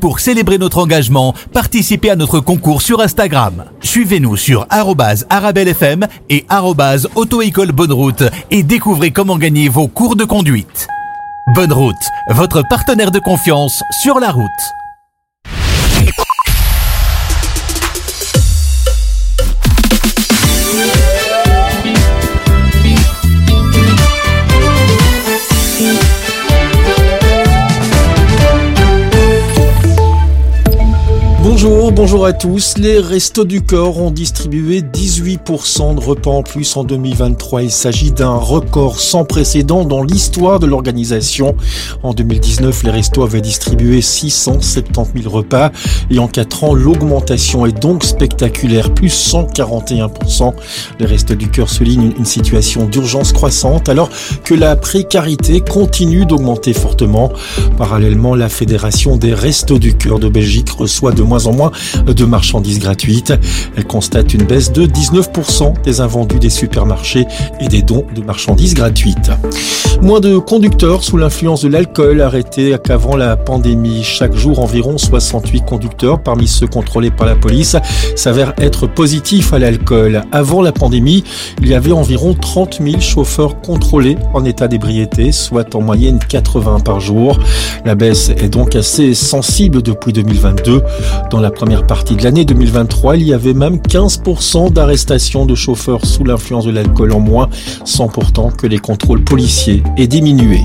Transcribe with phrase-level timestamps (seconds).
[0.00, 3.64] Pour célébrer notre engagement, participez à notre concours sur Instagram.
[3.80, 4.66] Suivez-nous sur
[5.30, 6.44] arabellefm et
[7.14, 10.86] auto-école bonne route et découvrez comment gagner vos cours de conduite.
[11.54, 11.94] Bonne route,
[12.30, 14.85] votre partenaire de confiance sur la route.
[31.58, 32.76] Bonjour, bonjour à tous.
[32.76, 37.62] Les Restos du Corps ont distribué 18% de repas en plus en 2023.
[37.62, 41.56] Il s'agit d'un record sans précédent dans l'histoire de l'organisation.
[42.02, 45.72] En 2019, les Restos avaient distribué 670 000 repas
[46.10, 50.52] et en 4 ans, l'augmentation est donc spectaculaire, plus 141%.
[51.00, 54.10] Les Restos du Cœur soulignent une situation d'urgence croissante alors
[54.44, 57.32] que la précarité continue d'augmenter fortement.
[57.78, 61.72] Parallèlement, la Fédération des Restos du Cœur de Belgique reçoit de moins en moins
[62.06, 63.32] de marchandises gratuites.
[63.76, 67.26] Elle constate une baisse de 19% des invendus des supermarchés
[67.60, 69.30] et des dons de marchandises gratuites.
[70.02, 74.02] Moins de conducteurs sous l'influence de l'alcool arrêtés qu'avant la pandémie.
[74.02, 77.76] Chaque jour, environ 68 conducteurs parmi ceux contrôlés par la police
[78.14, 80.22] s'avèrent être positifs à l'alcool.
[80.32, 81.24] Avant la pandémie,
[81.62, 86.80] il y avait environ 30 000 chauffeurs contrôlés en état d'ébriété, soit en moyenne 80
[86.80, 87.38] par jour.
[87.84, 90.82] La baisse est donc assez sensible depuis 2022.
[91.30, 96.04] Dans la première partie de l'année 2023, il y avait même 15% d'arrestations de chauffeurs
[96.04, 97.48] sous l'influence de l'alcool en moins,
[97.84, 100.60] sans pourtant que les contrôles policiers aient diminué.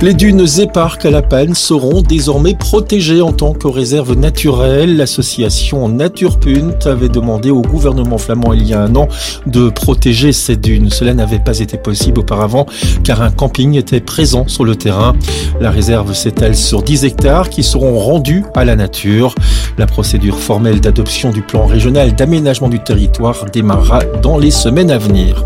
[0.00, 4.96] Les dunes et parcs à la panne seront désormais protégées en tant que réserve naturelle.
[4.96, 9.08] L'association Naturpunt avait demandé au gouvernement flamand il y a un an
[9.46, 10.90] de protéger ces dunes.
[10.90, 12.66] Cela n'avait pas été possible auparavant
[13.02, 15.16] car un camping était présent sur le terrain.
[15.60, 19.34] La réserve s'étale sur 10 hectares qui seront rendus à la nature.
[19.78, 24.98] La procédure formelle d'adoption du plan régional d'aménagement du territoire démarrera dans les semaines à
[24.98, 25.44] venir.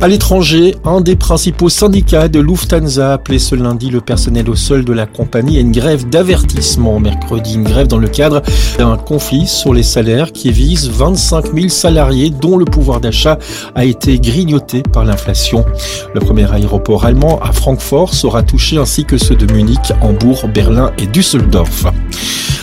[0.00, 4.56] À l'étranger, un des principaux syndicats de Lufthansa a appelé ce lundi le personnel au
[4.56, 8.42] sol de la compagnie à une grève d'avertissement mercredi, une grève dans le cadre
[8.78, 13.38] d'un conflit sur les salaires qui vise 25 000 salariés dont le pouvoir d'achat
[13.76, 15.64] a été grignoté par l'inflation.
[16.14, 20.90] Le premier aéroport allemand à Francfort sera touché ainsi que ceux de Munich, Hambourg, Berlin
[20.98, 21.86] et Düsseldorf.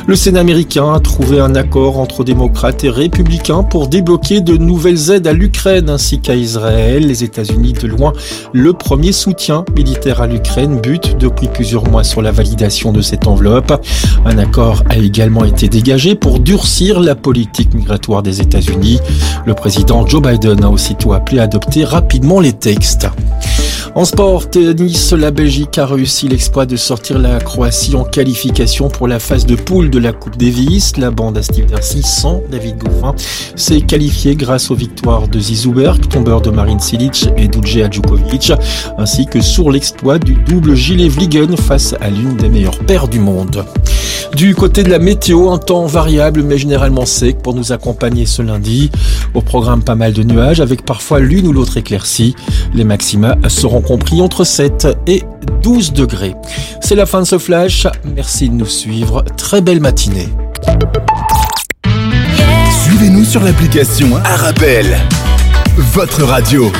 [0.09, 5.11] Le Sénat américain a trouvé un accord entre démocrates et républicains pour débloquer de nouvelles
[5.11, 7.05] aides à l'Ukraine ainsi qu'à Israël.
[7.07, 8.13] Les États-Unis, de loin,
[8.53, 13.27] le premier soutien militaire à l'Ukraine, butent depuis plusieurs mois sur la validation de cette
[13.27, 13.73] enveloppe.
[14.25, 18.99] Un accord a également été dégagé pour durcir la politique migratoire des États-Unis.
[19.45, 23.07] Le président Joe Biden a aussitôt appelé à adopter rapidement les textes.
[23.95, 29.07] En sport, tennis, la Belgique a réussi l'exploit de sortir la Croatie en qualification pour
[29.07, 30.78] la phase de poule de la Coupe Davis.
[30.97, 33.13] La bande à Steve Darcy sans David Goffin
[33.57, 38.53] s'est qualifiée grâce aux victoires de Zizouberg, tombeur de Marin Cilic et Dujé Djukovic,
[38.97, 43.19] ainsi que sur l'exploit du double gilet Vliegen face à l'une des meilleures paires du
[43.19, 43.65] monde.
[44.35, 48.41] Du côté de la météo, un temps variable mais généralement sec pour nous accompagner ce
[48.41, 48.89] lundi.
[49.33, 52.35] Au programme, pas mal de nuages avec parfois l'une ou l'autre éclaircie.
[52.73, 55.23] Les maxima seront compris entre 7 et
[55.61, 56.35] 12 degrés.
[56.79, 57.85] C'est la fin de ce flash.
[58.15, 59.25] Merci de nous suivre.
[59.35, 60.29] Très belle matinée.
[62.83, 64.97] Suivez-nous sur l'application Arabelle,
[65.77, 66.71] votre radio.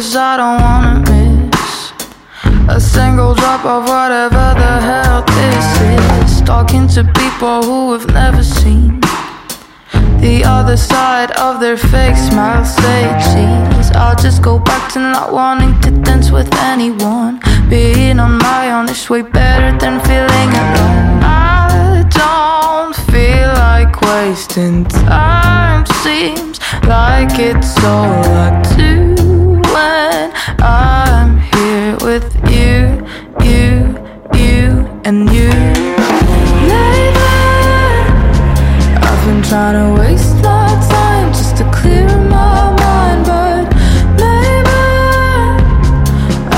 [0.00, 1.92] Cause I don't wanna miss
[2.70, 6.40] a single drop of whatever the hell this is.
[6.40, 9.00] Talking to people who have never seen
[10.26, 12.64] the other side of their fake smile.
[12.64, 13.90] Say cheese.
[13.94, 17.38] I'll just go back to not wanting to dance with anyone.
[17.68, 21.08] Being on my own is way better than feeling alone.
[21.22, 25.84] I don't feel like wasting time.
[26.04, 26.58] Seems
[26.88, 29.29] like it's all I do
[29.74, 33.06] when I'm here with you,
[33.46, 33.94] you,
[34.34, 34.64] you,
[35.04, 35.50] and you.
[36.70, 37.36] Lately,
[39.06, 43.64] I've been trying to waste my time just to clear my mind, but
[44.22, 44.80] maybe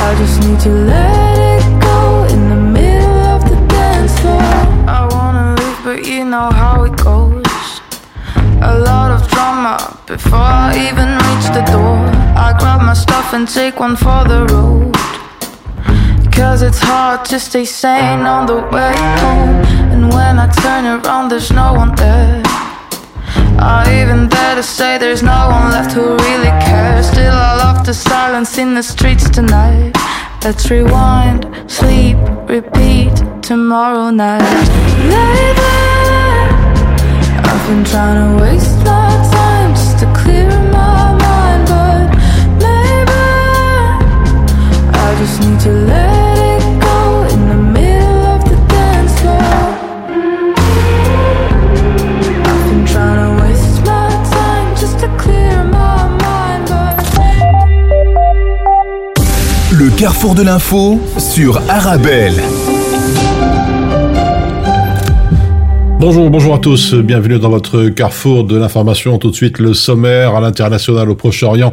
[0.04, 4.40] I just need to let it go in the middle of the dance floor.
[4.88, 7.42] I wanna leave, but you know how it goes.
[8.62, 9.76] A lot of drama
[10.06, 11.91] before I even reach the door.
[12.60, 14.92] Off and take one for the road.
[16.32, 19.56] Cause it's hard to stay sane on the way home.
[19.92, 22.42] And when I turn around, there's no one there.
[23.58, 27.06] I even dare to say there's no one left who really cares.
[27.08, 29.92] Still, I love the silence in the streets tonight.
[30.44, 32.18] Let's rewind, sleep,
[32.48, 34.68] repeat tomorrow night.
[35.14, 35.78] Lately,
[37.48, 39.41] I've been trying to waste my time
[45.22, 49.38] just need to let it go in the middle of the dance floor.
[52.48, 56.96] I've been trying to waste my time just to clear my mind, but
[59.78, 62.42] Le carrefour de l'info sur Arabelle.
[66.00, 69.18] Bonjour, bonjour à tous, bienvenue dans votre carrefour de l'information.
[69.18, 71.72] Tout de suite, le sommaire à l'international au Proche-Orient.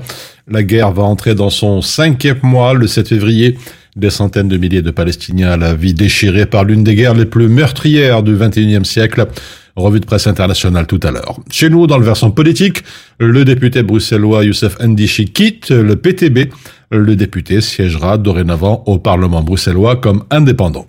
[0.51, 3.57] La guerre va entrer dans son cinquième mois, le 7 février.
[3.95, 7.25] Des centaines de milliers de Palestiniens à la vie déchirée par l'une des guerres les
[7.25, 9.27] plus meurtrières du 21e siècle.
[9.75, 11.39] Revue de presse internationale tout à l'heure.
[11.51, 12.83] Chez nous, dans le versant politique,
[13.19, 16.51] le député bruxellois Youssef Ndichi quitte le PTB.
[16.91, 20.87] Le député siégera dorénavant au Parlement bruxellois comme indépendant.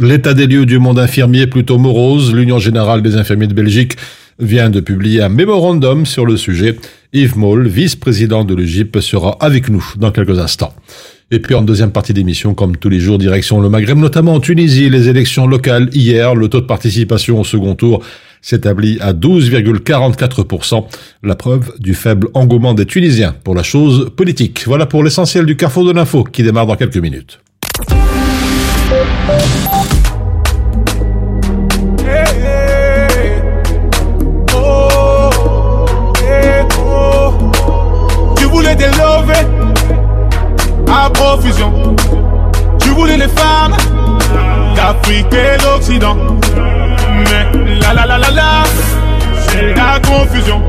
[0.00, 3.96] L'état des lieux du monde infirmier plutôt morose, l'Union générale des infirmiers de Belgique
[4.38, 6.76] vient de publier un mémorandum sur le sujet.
[7.12, 10.72] Yves Moll, vice-président de l'Égypte, sera avec nous dans quelques instants.
[11.30, 14.40] Et puis en deuxième partie d'émission, comme tous les jours, direction le Maghreb, notamment en
[14.40, 18.02] Tunisie, les élections locales hier, le taux de participation au second tour
[18.40, 20.86] s'établit à 12,44%,
[21.22, 24.64] la preuve du faible engouement des Tunisiens pour la chose politique.
[24.66, 27.38] Voilà pour l'essentiel du carrefour de l'info qui démarre dans quelques minutes.
[38.72, 38.86] Voulais des
[40.92, 41.72] à profusion.
[42.80, 43.76] Tu voulais les femmes
[44.74, 46.16] d'Afrique et d'Occident.
[47.30, 47.46] Mais
[47.80, 48.64] la la la la la,
[49.48, 50.62] c'est la confusion.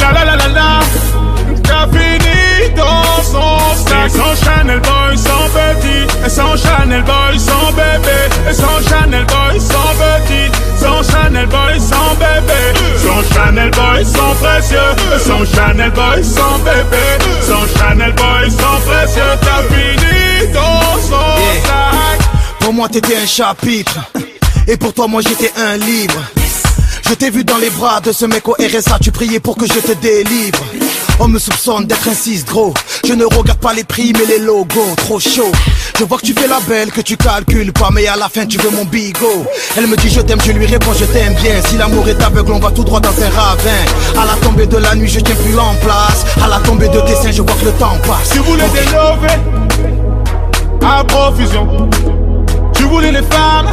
[0.00, 0.80] La la la la la,
[1.62, 4.06] t'as fini dans son sac.
[4.06, 6.06] Et sans Chanel Boy, sans petit.
[6.26, 8.18] Et sans Chanel Boy, sans bébé.
[8.50, 10.50] Et sans Chanel Boy, sans petit.
[10.84, 12.60] Sans Chanel Boy, sans bébé.
[13.02, 14.78] Sans Chanel Boy, sans précieux.
[15.18, 17.04] Sans Chanel Boy, sans bébé.
[17.40, 19.22] Sans Chanel Boy, sans précieux.
[19.40, 22.20] T'as fini dans son sac.
[22.60, 23.98] Pour moi t'étais un chapitre
[24.66, 26.22] Et pour toi moi j'étais un livre
[27.08, 29.66] Je t'ai vu dans les bras de ce mec au RSA Tu priais pour que
[29.66, 30.64] je te délivre
[31.18, 32.72] On me soupçonne d'être un 6 gros
[33.06, 35.52] Je ne regarde pas les prix mais les logos Trop chaud
[35.98, 38.46] Je vois que tu fais la belle que tu calcules pas Mais à la fin
[38.46, 39.46] tu veux mon bigot
[39.76, 42.52] Elle me dit je t'aime je lui réponds je t'aime bien Si l'amour est aveugle
[42.52, 45.36] on va tout droit dans un ravin À la tombée de la nuit je tiens
[45.36, 48.30] plus en place À la tombée de tes seins je vois que le temps passe
[48.32, 48.84] Tu voulais des
[50.84, 51.88] à profusion.
[52.74, 53.70] Tu voulais les femmes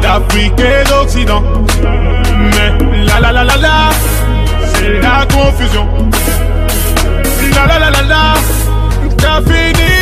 [0.00, 1.42] d'Afrique et d'Occident.
[1.82, 3.90] Mais la la la la la,
[4.74, 5.86] c'est la confusion.
[7.54, 8.34] La la la la la,
[9.18, 9.95] t'as fini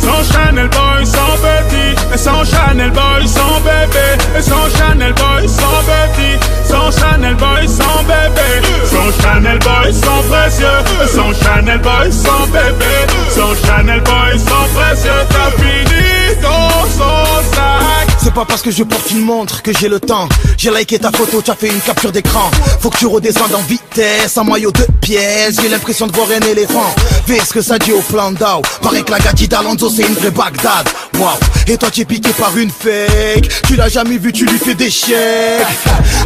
[0.00, 2.14] son Chanel Boy, sans petit.
[2.14, 4.38] Et sans Chanel Boy, sans bébé.
[4.38, 6.38] Et sans Chanel Boy, sans petit.
[6.64, 8.48] Sans Chanel Boy, sans bébé.
[8.84, 10.66] Sans Chanel Boy, sans précieux.
[11.04, 12.94] Et sans Chanel Boy, sans bébé.
[13.30, 15.10] Sans Chanel Boy, sans précieux.
[15.30, 18.09] T'as fini dans son sac.
[18.22, 20.28] C'est pas parce que je porte une montre que j'ai le temps.
[20.58, 22.50] J'ai liké ta photo, tu as fait une capture d'écran.
[22.80, 25.58] Faut que tu redescendes en vitesse, en maillot de pièces.
[25.60, 26.94] J'ai l'impression de voir un éléphant.
[27.26, 28.60] Fais ce que ça dit au plan d'Ao.
[28.82, 30.86] Paraît que la gâtie d'Alonso c'est une vraie Bagdad.
[31.18, 31.30] Waouh.
[31.66, 33.48] Et toi tu es piqué par une fake.
[33.66, 35.66] Tu l'as jamais vu, tu lui fais des chèques.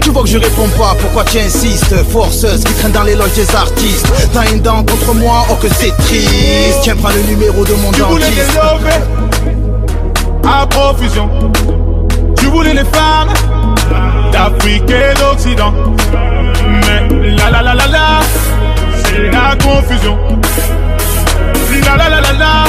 [0.00, 3.34] Tu vois que je réponds pas, pourquoi tu insistes Forceuse qui traîne dans les loges
[3.34, 4.06] des artistes?
[4.32, 6.80] T'as une dent contre moi, oh que c'est triste.
[6.82, 8.58] Tiens, prends le numéro de mon Tu dentiste.
[10.44, 11.30] à profusion.
[12.54, 13.32] Voulais les femmes
[14.30, 15.74] d'Afrique et d'Occident.
[16.86, 18.20] Mais la la la la la,
[19.02, 20.16] c'est la confusion.
[21.84, 22.64] La la la la la,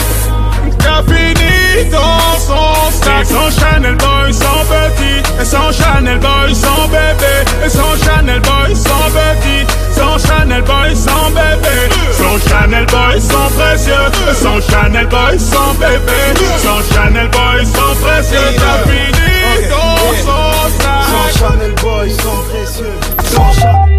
[0.80, 3.27] t'as fini dans son sac.
[5.56, 7.34] Sans Chanel Boy, sans bébé.
[7.66, 9.66] Et sans Chanel Boy, sans petit.
[9.96, 11.76] Sans Chanel Boy, sans bébé.
[12.18, 14.06] Sans Chanel Boy, sans précieux.
[14.30, 16.20] Et sans Chanel Boy, sans bébé.
[16.66, 18.50] Sans Chanel Boy, sans précieux.
[18.58, 21.04] T'as fini dans son sac.
[21.12, 22.96] Sans Chanel Boy, sans précieux.
[23.24, 23.96] Sans Chanel.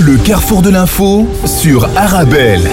[0.00, 2.68] Le carrefour de l'info sur Arabelle.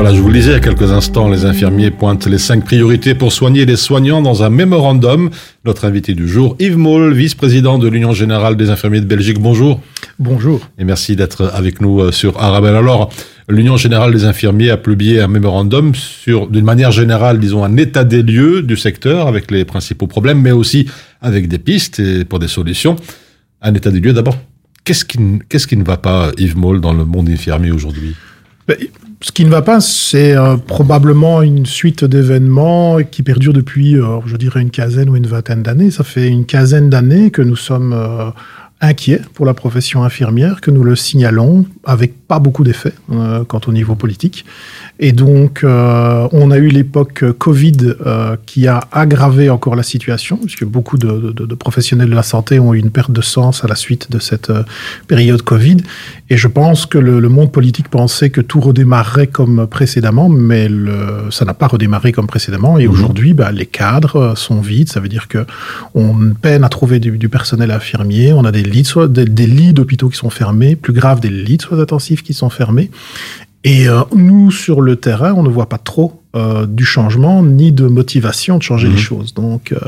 [0.00, 2.64] Voilà, je vous le disais il y a quelques instants, les infirmiers pointent les cinq
[2.64, 5.28] priorités pour soigner les soignants dans un mémorandum.
[5.64, 9.40] Notre invité du jour, Yves Moll, vice-président de l'Union Générale des Infirmiers de Belgique.
[9.40, 9.80] Bonjour.
[10.20, 10.60] Bonjour.
[10.78, 12.76] Et merci d'être avec nous euh, sur Arabelle.
[12.76, 13.12] Alors,
[13.48, 18.04] l'Union Générale des Infirmiers a publié un mémorandum sur, d'une manière générale, disons, un état
[18.04, 20.86] des lieux du secteur avec les principaux problèmes, mais aussi
[21.20, 22.94] avec des pistes et pour des solutions.
[23.62, 24.36] Un état des lieux d'abord.
[24.84, 28.14] Qu'est-ce qui, qu'est-ce qui ne va pas, Yves Moll, dans le monde infirmier aujourd'hui?
[28.68, 28.76] Ben,
[29.20, 34.20] ce qui ne va pas, c'est euh, probablement une suite d'événements qui perdurent depuis, euh,
[34.26, 35.90] je dirais, une quinzaine ou une vingtaine d'années.
[35.90, 38.30] Ça fait une quinzaine d'années que nous sommes euh,
[38.80, 42.92] inquiets pour la profession infirmière, que nous le signalons avec pas beaucoup d'effets
[43.48, 44.44] quant au niveau politique.
[45.00, 50.38] Et donc, euh, on a eu l'époque Covid euh, qui a aggravé encore la situation,
[50.38, 53.62] puisque beaucoup de, de, de, professionnels de la santé ont eu une perte de sens
[53.62, 54.64] à la suite de cette euh,
[55.06, 55.76] période Covid.
[56.30, 60.68] Et je pense que le, le, monde politique pensait que tout redémarrerait comme précédemment, mais
[60.68, 62.76] le, ça n'a pas redémarré comme précédemment.
[62.78, 62.90] Et mmh.
[62.90, 64.88] aujourd'hui, bah, les cadres sont vides.
[64.88, 65.46] Ça veut dire que
[65.94, 68.32] on peine à trouver du, du personnel infirmier.
[68.32, 71.58] On a des lits, des, des lits d'hôpitaux qui sont fermés, plus grave, des lits
[71.58, 72.90] de soins intensifs qui sont fermés.
[73.64, 77.72] Et euh, nous, sur le terrain, on ne voit pas trop euh, du changement ni
[77.72, 78.92] de motivation de changer mmh.
[78.92, 79.34] les choses.
[79.34, 79.78] Donc, euh,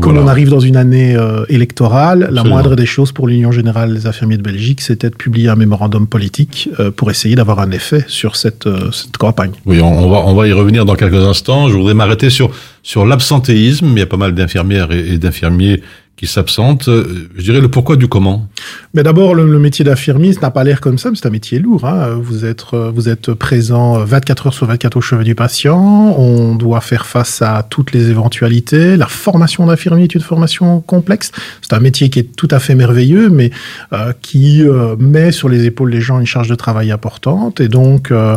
[0.00, 0.26] comme voilà.
[0.26, 2.42] on arrive dans une année euh, électorale, Absolument.
[2.44, 5.56] la moindre des choses pour l'Union générale des infirmiers de Belgique, c'était de publier un
[5.56, 9.52] mémorandum politique euh, pour essayer d'avoir un effet sur cette, euh, cette campagne.
[9.66, 11.68] Oui, on, on, va, on va y revenir dans quelques instants.
[11.68, 12.50] Je voudrais m'arrêter sur,
[12.82, 13.86] sur l'absentéisme.
[13.92, 15.80] Il y a pas mal d'infirmières et, et d'infirmiers
[16.18, 16.90] qui s'absentent.
[16.90, 18.48] Je dirais le pourquoi du comment.
[18.92, 21.60] Mais d'abord, le, le, métier d'infirmier, n'a pas l'air comme ça, mais c'est un métier
[21.60, 21.86] lourd.
[21.86, 22.18] Hein.
[22.20, 25.78] Vous, êtes, vous êtes présent 24 heures sur 24 au chevet du patient.
[26.18, 28.96] On doit faire face à toutes les éventualités.
[28.96, 31.30] La formation d'infirmier est une formation complexe.
[31.62, 33.50] C'est un métier qui est tout à fait merveilleux, mais
[33.92, 37.60] euh, qui euh, met sur les épaules des gens une charge de travail importante.
[37.60, 38.36] Et donc, euh,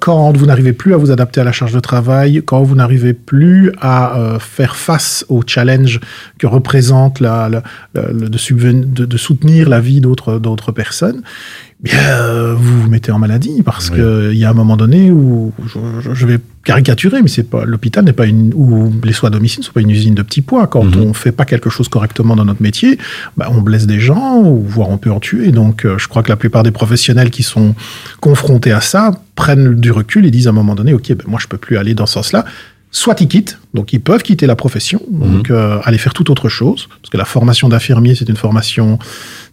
[0.00, 3.12] quand vous n'arrivez plus à vous adapter à la charge de travail, quand vous n'arrivez
[3.12, 6.00] plus à faire face au challenge
[6.38, 7.62] que représente la, la,
[7.94, 11.22] la, de, de, de, soutenir la vie d'autres d'autres personnes,
[11.80, 13.96] bien euh, vous vous mettez en maladie parce oui.
[13.96, 15.78] que il y a un moment donné où je,
[16.12, 19.60] je vais caricaturer, mais c'est pas l'hôpital n'est pas une ou les soins à domicile
[19.60, 20.66] ne sont pas une usine de petits pois.
[20.66, 21.08] Quand mm -hmm.
[21.08, 22.98] on fait pas quelque chose correctement dans notre métier,
[23.36, 25.52] bah, on blesse des gens ou voire on peut en tuer.
[25.60, 27.70] Donc euh, je crois que la plupart des professionnels qui sont
[28.28, 29.02] confrontés à ça
[29.42, 31.76] prennent du recul et disent à un moment donné, ok, ben moi je peux plus
[31.80, 32.44] aller dans ce sens-là
[32.94, 35.52] soit ils quittent, donc ils peuvent quitter la profession, donc mmh.
[35.52, 39.00] euh, aller faire toute autre chose, parce que la formation d'infirmier, c'est une formation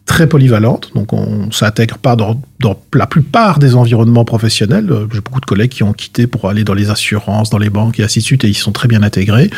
[0.06, 4.92] très polyvalente, donc on ne s'intègre pas dans, dans, la plupart des environnements professionnels.
[4.92, 7.72] Euh, j'ai beaucoup de collègues qui ont quitté pour aller dans les assurances, dans les
[7.72, 9.50] banques et ainsi de suite, et ils sont très bien intégrés,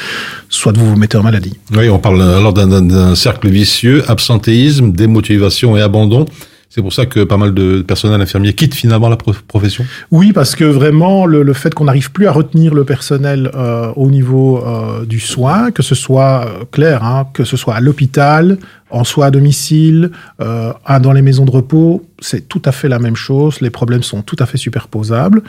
[0.47, 1.57] soit vous vous mettez en maladie.
[1.75, 6.25] Oui, on parle alors d'un cercle vicieux, absentéisme, démotivation et abandon.
[6.73, 10.55] C'est pour ça que pas mal de personnel infirmier quittent finalement la profession Oui, parce
[10.55, 14.57] que vraiment, le, le fait qu'on n'arrive plus à retenir le personnel euh, au niveau
[14.65, 18.57] euh, du soin, que ce soit euh, clair, hein, que ce soit à l'hôpital,
[18.89, 20.09] en soins à domicile,
[20.41, 23.61] euh, dans les maisons de repos, c'est tout à fait la même chose.
[23.61, 25.43] Les problèmes sont tout à fait superposables.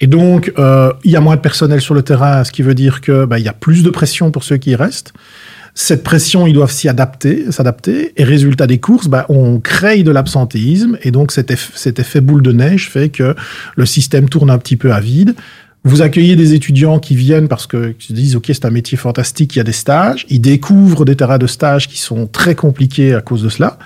[0.00, 2.74] Et donc, euh, il y a moins de personnel sur le terrain, ce qui veut
[2.74, 5.12] dire qu'il bah, y a plus de pression pour ceux qui restent.
[5.76, 8.12] Cette pression, ils doivent s'y adapter, s'adapter.
[8.16, 10.98] Et résultat des courses, bah, on crée de l'absentéisme.
[11.02, 13.34] Et donc, cet effet, boule de neige fait que
[13.76, 15.34] le système tourne un petit peu à vide.
[15.86, 19.54] Vous accueillez des étudiants qui viennent parce que se disent ok c'est un métier fantastique,
[19.54, 23.12] il y a des stages, ils découvrent des terrains de stage qui sont très compliqués
[23.12, 23.78] à cause de cela.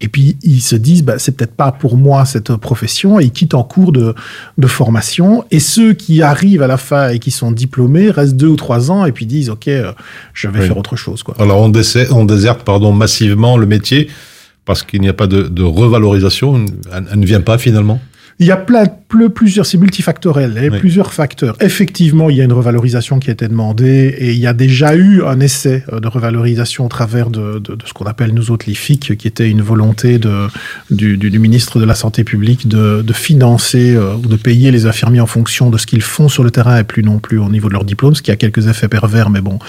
[0.00, 3.30] Et puis ils se disent bah, c'est peut-être pas pour moi cette profession et ils
[3.30, 4.14] quittent en cours de,
[4.58, 5.44] de, formation.
[5.50, 8.90] Et ceux qui arrivent à la fin et qui sont diplômés restent deux ou trois
[8.90, 9.92] ans et puis disent ok euh,
[10.32, 10.66] je vais oui.
[10.66, 11.36] faire autre chose quoi.
[11.38, 14.08] Alors on, décès, on déserte pardon massivement le métier
[14.64, 18.00] parce qu'il n'y a pas de, de revalorisation, elle, elle ne vient pas finalement?
[18.40, 18.86] Il y a plein,
[19.34, 20.78] plusieurs, c'est multifactoriel, il y a oui.
[20.78, 21.56] plusieurs facteurs.
[21.60, 24.96] Effectivement, il y a une revalorisation qui a été demandée et il y a déjà
[24.96, 28.50] eu un essai euh, de revalorisation au travers de, de, de ce qu'on appelle nous
[28.50, 30.48] autres l'IFIC, qui était une volonté de,
[30.90, 34.86] du, du, du, ministre de la Santé publique de, financer euh, ou de payer les
[34.86, 37.48] infirmiers en fonction de ce qu'ils font sur le terrain et plus non plus au
[37.48, 39.60] niveau de leur diplôme, ce qui a quelques effets pervers, mais bon,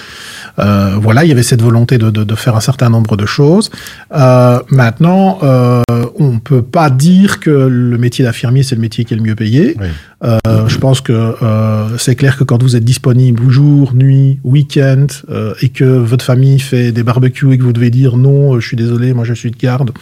[0.58, 3.26] euh, voilà, il y avait cette volonté de, de, de, faire un certain nombre de
[3.26, 3.70] choses.
[4.14, 5.82] Euh, maintenant, euh,
[6.18, 9.34] on peut pas dire que le métier d'infirmier c'est le métier qui est le mieux
[9.34, 9.76] payé.
[9.78, 9.86] Oui.
[10.24, 15.06] Euh, je pense que euh, c'est clair que quand vous êtes disponible jour, nuit, week-end
[15.30, 18.66] euh, et que votre famille fait des barbecues et que vous devez dire non, je
[18.66, 19.92] suis désolé, moi je suis de garde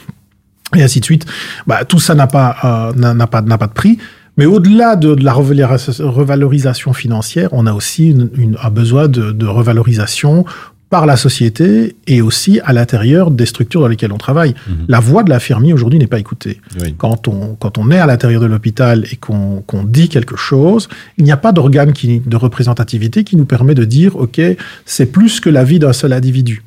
[0.75, 1.27] et ainsi de suite,
[1.67, 3.99] bah, tout ça n'a pas n'a pas pas de prix.
[4.37, 9.31] Mais au-delà de, de, la revalorisation financière, on a aussi une, une, un besoin de,
[9.31, 10.45] de, revalorisation
[10.91, 14.55] par la société et aussi à l'intérieur des structures dans lesquelles on travaille.
[14.69, 14.85] Mhm.
[14.89, 16.61] La voix de l'infirmier aujourd'hui n'est pas écoutée.
[16.81, 16.95] Oui.
[16.97, 20.89] Quand on, quand on est à l'intérieur de l'hôpital et qu'on dit quelque chose,
[21.19, 24.41] il n'y a pas d'organe de représentativité qui nous permet de dire, OK,
[24.85, 26.63] c'est plus que la vie d'un seul individu.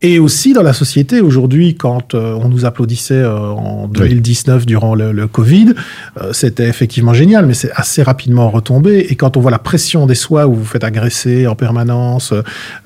[0.00, 4.94] Et aussi dans la société, aujourd'hui, quand euh, on nous applaudissait euh, en 2019 durant
[4.94, 5.74] le, le Covid,
[6.22, 9.08] euh, c'était effectivement génial, mais c'est assez rapidement retombé.
[9.10, 12.32] Et quand on voit la pression des soins où vous faites agresser en permanence,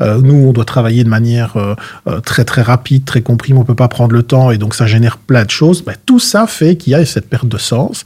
[0.00, 1.56] nous, on doit travailler de manière
[2.24, 5.18] très très rapide, très comprime, on peut pas prendre le temps, et donc ça génère
[5.18, 5.84] plein de choses.
[6.06, 8.04] Tout ça fait qu'il y a cette perte de sens.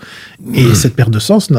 [0.55, 1.51] Et cette perte de sens,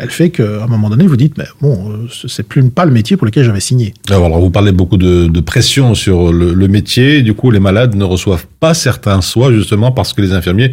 [0.00, 3.16] elle fait qu'à un moment donné, vous dites, mais bon, c'est plus pas le métier
[3.16, 3.94] pour lequel j'avais signé.
[4.08, 6.95] Alors, alors, vous parlez beaucoup de, de pression sur le, le métier.
[6.96, 10.72] Du coup, les malades ne reçoivent pas certains soins justement parce que les infirmiers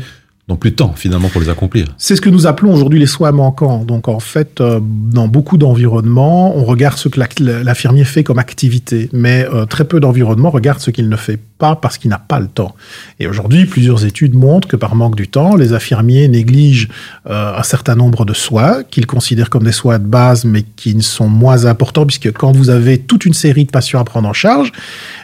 [0.49, 1.87] n'ont plus de temps finalement pour les accomplir.
[1.97, 3.85] C'est ce que nous appelons aujourd'hui les soins manquants.
[3.85, 9.09] Donc en fait, euh, dans beaucoup d'environnements, on regarde ce que l'infirmier fait comme activité,
[9.13, 12.41] mais euh, très peu d'environnements regardent ce qu'il ne fait pas parce qu'il n'a pas
[12.41, 12.75] le temps.
[13.21, 16.89] Et aujourd'hui, plusieurs études montrent que par manque du temps, les infirmiers négligent
[17.29, 20.93] euh, un certain nombre de soins qu'ils considèrent comme des soins de base, mais qui
[20.93, 24.27] ne sont moins importants, puisque quand vous avez toute une série de patients à prendre
[24.27, 24.73] en charge,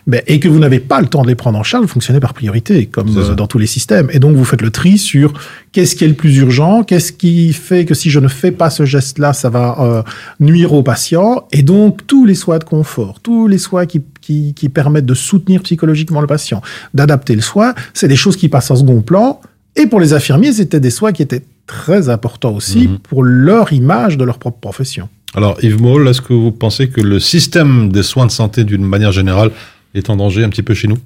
[0.08, 2.22] ben, et que vous n'avez pas le temps de les prendre en charge, vous fonctionnez
[2.22, 4.10] par priorité, comme dans tous les systèmes.
[4.14, 5.34] Et donc, vous faites le tri sur
[5.72, 8.70] qu'est-ce qui est le plus urgent, qu'est-ce qui fait que si je ne fais pas
[8.70, 10.04] ce geste-là, ça va euh,
[10.40, 11.48] nuire au patient.
[11.52, 15.14] Et donc, tous les soins de confort, tous les soins qui, qui, qui permettent de
[15.16, 16.62] soutenir psychologiquement le patient,
[16.94, 19.40] d'adapter le soin, c'est des choses qui passent en second plan.
[19.76, 22.98] Et pour les infirmiers, c'était des soins qui étaient très importants aussi Mhm.
[23.08, 25.08] pour leur image de leur propre profession.
[25.36, 28.84] Alors, Yves Moll, est-ce que vous pensez que le système des soins de santé d'une
[28.86, 29.52] manière générale
[29.94, 30.98] est en danger un petit peu chez nous?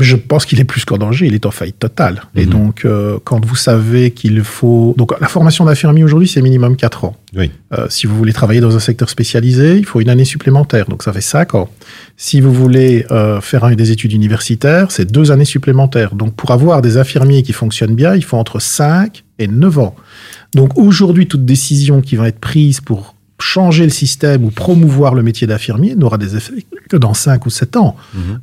[0.00, 2.22] Je pense qu'il est plus qu'en danger, il est en faillite totale.
[2.34, 2.50] Et Mhm.
[2.50, 4.94] donc, euh, quand vous savez qu'il faut...
[4.96, 7.16] Donc, la formation d'infirmier aujourd'hui, c'est minimum 4 ans.
[7.36, 7.50] Oui.
[7.72, 11.02] Euh, si vous voulez travailler dans un secteur spécialisé, il faut une année supplémentaire, donc
[11.02, 11.68] ça fait 5 ans.
[12.16, 16.14] Si vous voulez euh, faire des études universitaires, c'est deux années supplémentaires.
[16.14, 19.94] Donc, pour avoir des infirmiers qui fonctionnent bien, il faut entre 5 et 9 ans.
[20.54, 25.22] Donc, aujourd'hui, toute décision qui va être prise pour changer le système ou promouvoir le
[25.22, 27.96] métier d'infirmier n'aura des effets que dans 5 ou 7 ans.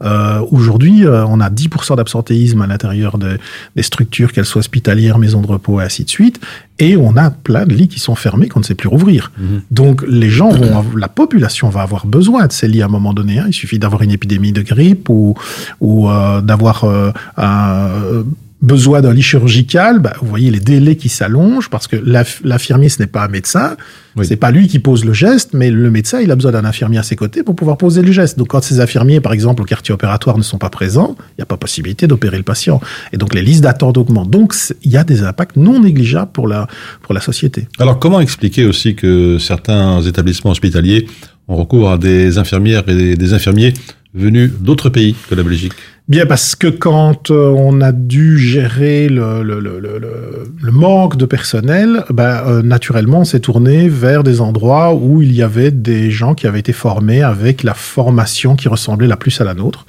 [0.04, 3.36] Euh, Aujourd'hui, euh, on a 10% d'absentéisme à l'intérieur des,
[3.76, 6.40] des structures, qu'elles soient hospitalières, maisons de repos et ainsi de suite.
[6.80, 9.32] Et on a plein de lits qui sont fermés qu'on ne sait plus rouvrir.
[9.38, 9.62] Mhm.
[9.72, 13.14] Donc les gens vont, la population va avoir besoin de ces lits à un moment
[13.14, 13.40] donné.
[13.40, 13.46] hein.
[13.48, 15.36] Il suffit d'avoir une épidémie de grippe ou,
[15.82, 18.24] ou euh, d'avoir euh, un euh,
[18.66, 20.00] besoin d'un lit chirurgical.
[20.00, 23.28] Bah, vous voyez les délais qui s'allongent parce que l'inf- l'infirmier ce n'est pas un
[23.30, 23.78] médecin.
[24.18, 24.26] Oui.
[24.26, 26.98] C'est pas lui qui pose le geste, mais le médecin, il a besoin d'un infirmier
[27.00, 28.38] à ses côtés pour pouvoir poser le geste.
[28.38, 31.44] Donc, quand ces infirmiers, par exemple, au quartier opératoire ne sont pas présents, il n'y
[31.44, 32.80] a pas possibilité d'opérer le patient.
[33.12, 34.30] Et donc, les listes d'attente augmentent.
[34.30, 36.68] Donc, il y a des impacts non négligeables pour la,
[37.02, 37.68] pour la société.
[37.78, 41.08] Alors, comment expliquer aussi que certains établissements hospitaliers
[41.50, 43.74] ont recours à des infirmières et des infirmiers
[44.14, 45.74] venus d'autres pays que la Belgique?
[46.08, 51.26] Bien, parce que quand euh, on a dû gérer le, le, le, le, manque de
[51.26, 56.12] personnel, ben, euh, naturellement, on s'est tourné vers des endroits où il y avait des
[56.12, 59.88] gens qui avaient été formés avec la formation qui ressemblait la plus à la nôtre.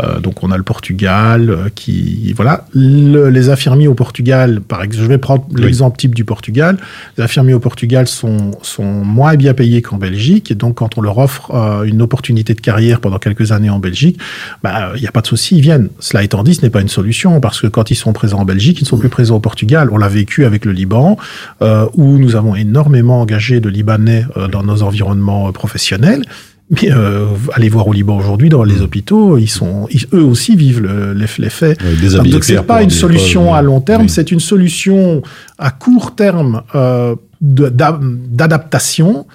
[0.00, 4.82] Euh, donc, on a le Portugal euh, qui, voilà, Le- les infirmiers au Portugal, par
[4.82, 5.62] exemple, je vais prendre Oui.
[5.62, 6.76] l'exemple type du Portugal.
[7.16, 11.00] Les infirmiers au Portugal sont, sont moins bien payés qu'en Belgique, et donc quand on
[11.00, 14.18] leur offre euh, une opportunité de carrière pendant quelques années en Belgique,
[14.62, 15.88] bah, il n'y a pas de souci, ils viennent.
[15.98, 18.44] Cela étant dit, ce n'est pas une solution, parce que quand ils sont présents en
[18.44, 19.88] Belgique, ils ne sont plus présents au Portugal.
[19.92, 21.16] On l'a vécu avec le Liban,
[21.62, 26.22] euh, où nous avons énormément engagé de Libanais euh, dans nos environnements euh, professionnels.
[26.70, 30.54] Mais euh, allez voir au Liban aujourd'hui, dans les hôpitaux, ils sont, ils- eux aussi
[30.54, 31.76] vivent le- l'eff- l'effet.
[31.82, 34.08] Ouais, déshabiller Donc c'est pas une solution à long terme, oui.
[34.10, 35.22] c'est une solution
[35.58, 39.26] à court terme euh, d'adaptation,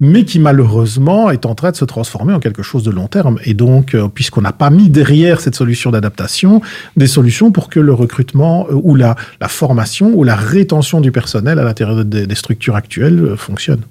[0.00, 3.38] mais qui malheureusement est en train de se transformer en quelque chose de long terme.
[3.44, 6.60] Et donc, euh, puisqu'on n'a pas mis derrière cette solution d'adaptation
[6.96, 11.12] des solutions pour que le recrutement euh, ou la, la formation ou la rétention du
[11.12, 13.82] personnel à l'intérieur des, des structures actuelles euh, fonctionne.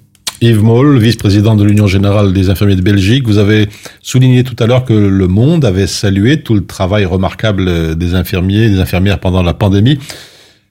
[0.42, 3.68] Yves Moll, vice-président de l'Union générale des infirmiers de Belgique, vous avez
[4.00, 8.64] souligné tout à l'heure que le monde avait salué tout le travail remarquable des infirmiers
[8.64, 10.00] et des infirmières pendant la pandémie.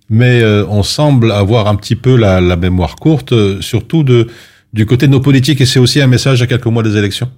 [0.09, 4.27] Mais euh, on semble avoir un petit peu la, mémoire courte, surtout de,
[4.73, 7.29] du côté de nos politiques, et c'est aussi un message à quelques mois des élections.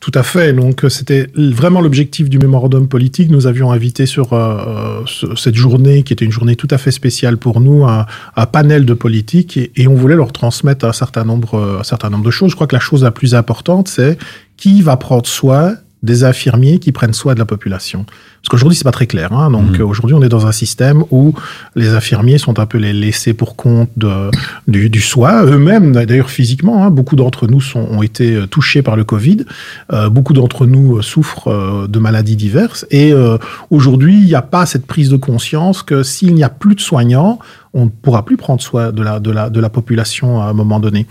[0.00, 0.54] Tout à fait.
[0.54, 3.30] Donc, euh, c'était vraiment l'objectif du mémorandum politique.
[3.30, 6.90] Nous avions invité sur euh, ce- cette journée, qui était une journée tout à fait
[6.90, 10.94] spéciale pour nous, un, un panel de politiques et, et on voulait leur transmettre un
[10.94, 12.50] certain nombre, euh, un certain nombre de choses.
[12.50, 14.16] Je crois que la chose la plus importante, c'est
[14.56, 18.84] qui va prendre soin des infirmiers qui prennent soin de la population Parce qu'aujourd'hui, c'est
[18.84, 19.34] pas très clair.
[19.34, 19.50] Hein.
[19.50, 19.82] Donc Mhm.
[19.82, 21.34] aujourd'hui, on est dans un système où
[21.76, 24.30] les infirmiers sont un peu les laissés pour compte de,
[24.66, 25.44] du, du soin.
[25.44, 29.44] Eux-mêmes, d'ailleurs physiquement, hein, beaucoup d'entre nous sont, ont été euh, touchés par le Covid.
[29.92, 32.86] Euh, beaucoup d'entre nous euh, souffrent euh, de maladies diverses.
[32.90, 33.36] Et euh,
[33.70, 36.80] aujourd'hui, il n'y a pas cette prise de conscience que s'il n'y a plus de
[36.80, 37.38] soignants,
[37.74, 40.54] on ne pourra plus prendre soin de la, de la, de la population à un
[40.54, 41.06] moment donné.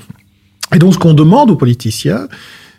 [0.74, 2.28] Et donc, ce qu'on demande aux politiciens,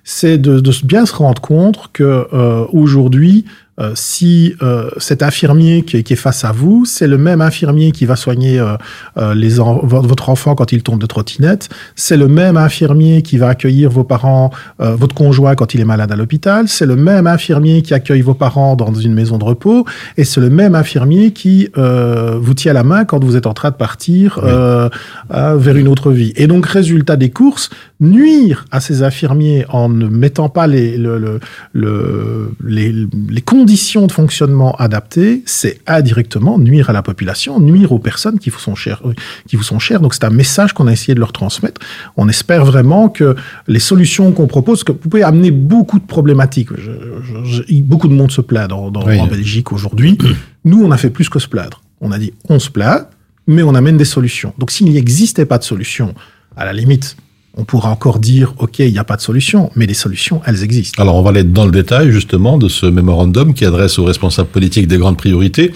[0.05, 3.45] c'est de, bien se rendre compte que euh, aujourd'hui,
[3.81, 7.41] euh, si euh, cet infirmier qui, est- qui est face à vous, c'est le même
[7.41, 8.77] infirmier qui va soigner euh,
[9.17, 13.23] euh, les en- vo- votre enfant quand il tombe de trottinette, c'est le même infirmier
[13.23, 16.87] qui va accueillir vos parents, euh, votre conjoint quand il est malade à l'hôpital, c'est
[16.87, 19.85] le même infirmier qui accueille vos parents dans une maison de repos,
[20.17, 23.55] et c'est le même infirmier qui euh, vous tient la main quand vous êtes en
[23.55, 24.89] train de partir euh,
[25.33, 26.33] euh, vers une autre vie.
[26.37, 31.19] Et donc, résultat des courses, nuire à ces infirmiers en ne mettant pas les, le,
[31.19, 31.41] le-
[31.73, 32.93] le- les,
[33.31, 38.51] les conditions de fonctionnement adaptées, c'est indirectement nuire à la population, nuire aux personnes qui
[38.51, 39.01] vous sont chères.
[39.47, 40.01] Qui vous sont chères.
[40.01, 41.81] Donc, c'est un message qu'on a essayé de leur transmettre.
[42.17, 43.37] On espère vraiment que
[43.69, 46.71] les solutions qu'on propose, que vous pouvez amener beaucoup de problématiques.
[46.77, 46.91] Je-
[47.23, 49.21] je- je- beaucoup de monde se plaint dans, dans- Oui.
[49.21, 50.19] en Belgique aujourd'hui.
[50.65, 51.81] Nous, on a fait plus que se plaindre.
[52.01, 53.07] On a dit, on se plaint,
[53.47, 54.53] mais on amène des solutions.
[54.59, 56.15] Donc, s'il n'existait pas de solution,
[56.57, 57.17] à la limite,
[57.57, 60.63] on pourra encore dire, OK, il n'y a pas de solution, mais les solutions, elles
[60.63, 61.03] existent.
[61.03, 64.49] Alors, on va aller dans le détail, justement, de ce mémorandum qui adresse aux responsables
[64.49, 65.73] politiques des grandes priorités.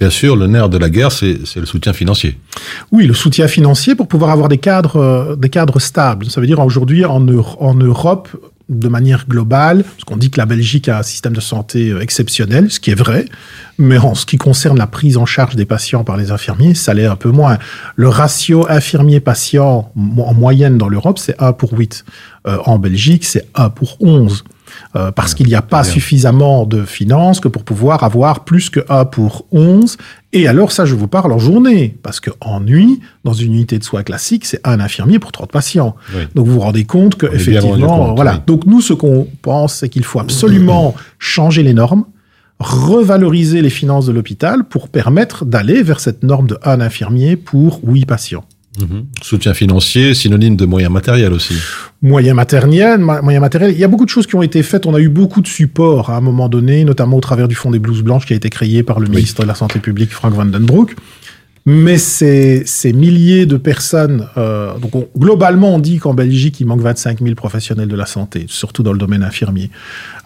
[0.00, 2.38] Bien sûr, le nerf de la guerre, c'est le soutien financier.
[2.92, 6.26] Oui, le soutien financier pour pouvoir avoir des cadres, euh, des cadres stables.
[6.26, 8.28] Ça veut dire aujourd'hui en, en Europe,
[8.68, 12.00] de manière globale, parce qu'on dit que la Belgique a un système de santé euh,
[12.00, 13.24] exceptionnel, ce qui est vrai,
[13.78, 16.92] mais en ce qui concerne la prise en charge des patients par les infirmiers, ça
[16.92, 17.58] l'est un peu moins.
[17.96, 22.04] Le ratio infirmier-patient en moyenne dans l'Europe, c'est 1 pour 8.
[22.46, 24.44] Euh, en Belgique, c'est 1 pour 11.
[24.96, 25.90] Euh, parce qu'il n'y a pas bien.
[25.92, 29.96] suffisamment de finances que pour pouvoir avoir plus que 1 pour 11.
[30.32, 31.96] Et alors, ça, je vous parle en journée.
[32.02, 35.96] Parce qu'en nuit, dans une unité de soins classique, c'est un infirmier pour 30 patients.
[36.14, 36.22] Oui.
[36.34, 38.34] Donc, vous vous rendez compte que, On effectivement, compte, voilà.
[38.34, 38.38] oui.
[38.46, 42.04] Donc, nous, ce qu'on pense, c'est qu'il faut absolument changer les normes,
[42.58, 47.80] revaloriser les finances de l'hôpital pour permettre d'aller vers cette norme de un infirmier pour
[47.84, 48.44] 8 patients.
[48.80, 49.06] Mhm.
[49.22, 51.54] Soutien financier, synonyme de moyens matériels aussi.
[52.02, 53.72] Moyens matériels, ma- moyens matériels.
[53.72, 54.86] Il y a beaucoup de choses qui ont été faites.
[54.86, 57.70] On a eu beaucoup de support à un moment donné, notamment au travers du Fonds
[57.70, 60.32] des blouses blanches qui a été créé par le ministre de la Santé publique, Frank
[60.34, 60.94] Vandenbroek.
[61.66, 66.66] Mais ces, ces milliers de personnes, euh, donc on- globalement, on dit qu'en Belgique, il
[66.66, 69.70] manque 25 000 professionnels de la santé, surtout dans le domaine infirmier.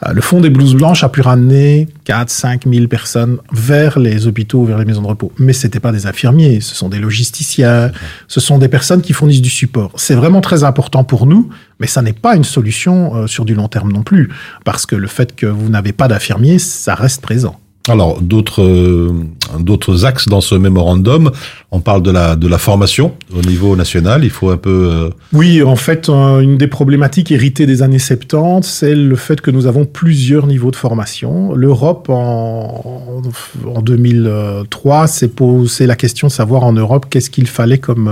[0.07, 4.27] Euh, le Fonds des blouses blanches a pu ramener 4 5 000 personnes vers les
[4.29, 5.33] hôpitaux, vers les maisons de repos.
[5.39, 7.91] Mais c'était pas des infirmiers, ce sont des logisticiens,
[8.29, 9.91] ce sont des personnes qui fournissent du support.
[9.97, 11.49] C'est vraiment très important pour nous,
[11.81, 14.29] mais ça n'est pas une solution euh, sur du long terme non plus,
[14.65, 17.59] parce que le fait que vous n'avez pas d'infirmiers, ça reste présent.
[17.89, 19.11] Alors, d'autres euh,
[19.59, 21.33] d'autres axes dans ce mémorandum,
[21.73, 24.23] on parle de la, de la formation au niveau national.
[24.25, 24.89] Il faut un peu...
[24.93, 29.41] euh, Oui, en fait, euh, une des problématiques héritées des années 70, c'est le fait
[29.41, 31.55] que nous avons plusieurs niveaux de formation.
[31.55, 33.23] L'Europe, en,
[33.67, 38.09] en 2003, s'est posé la question de savoir en Europe qu'est-ce qu'il fallait comme,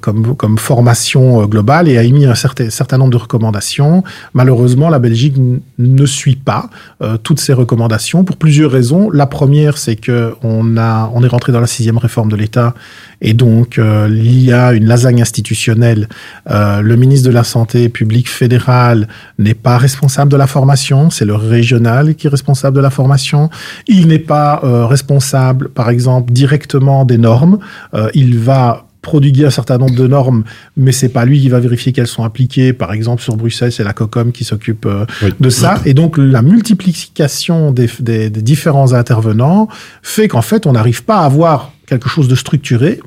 [0.00, 4.04] comme, comme formation euh, globale et a émis un certain, certain nombre de recommandations.
[4.34, 5.34] Malheureusement, la Belgique
[5.78, 6.68] ne suit pas
[7.02, 9.10] euh, toutes ces recommandations pour plusieurs raisons.
[9.10, 12.74] La première, c'est que on est rentré dans la sixième réforme de l'État
[13.20, 16.08] et donc euh, il y a une lasagne institutionnelle.
[16.50, 21.24] Euh, le ministre de la Santé publique fédéral n'est pas responsable de la formation, c'est
[21.24, 23.50] le régional qui est responsable de la formation.
[23.88, 27.58] Il n'est pas euh, responsable, par exemple, directement des normes.
[27.94, 30.42] Euh, il va prodiguer un certain nombre de normes,
[30.76, 32.72] mais c'est pas lui qui va vérifier qu'elles sont appliquées.
[32.72, 35.30] Par exemple, sur Bruxelles, c'est la COCOM qui s'occupe euh, Oui.
[35.40, 35.80] de ça.
[35.86, 39.68] Et donc, la multiplication des, des- des différents intervenants
[40.02, 43.00] fait qu'en fait, on n'arrive pas à avoir quelque chose de structuré.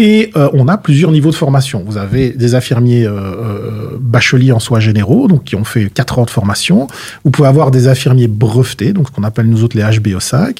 [0.00, 1.82] Et euh, on a plusieurs niveaux de formation.
[1.84, 6.20] Vous avez des infirmiers euh, euh, bacheliers en soins généraux, donc qui ont fait 4
[6.20, 6.86] ans de formation.
[7.24, 10.58] Vous pouvez avoir des infirmiers brevetés, donc ce qu'on appelle nous autres les HBO5.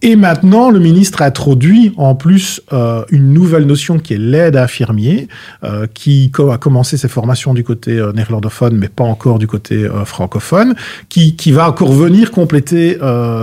[0.00, 4.56] Et maintenant, le ministre a introduit en plus euh, une nouvelle notion qui est l'aide
[4.56, 5.28] infirmier,
[5.64, 9.86] euh, qui a commencé ses formations du côté euh, néerlandophone, mais pas encore du côté
[10.06, 10.74] francophone,
[11.10, 12.96] qui, qui va encore venir compléter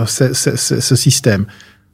[0.07, 1.45] ce, ce- ce- ce système.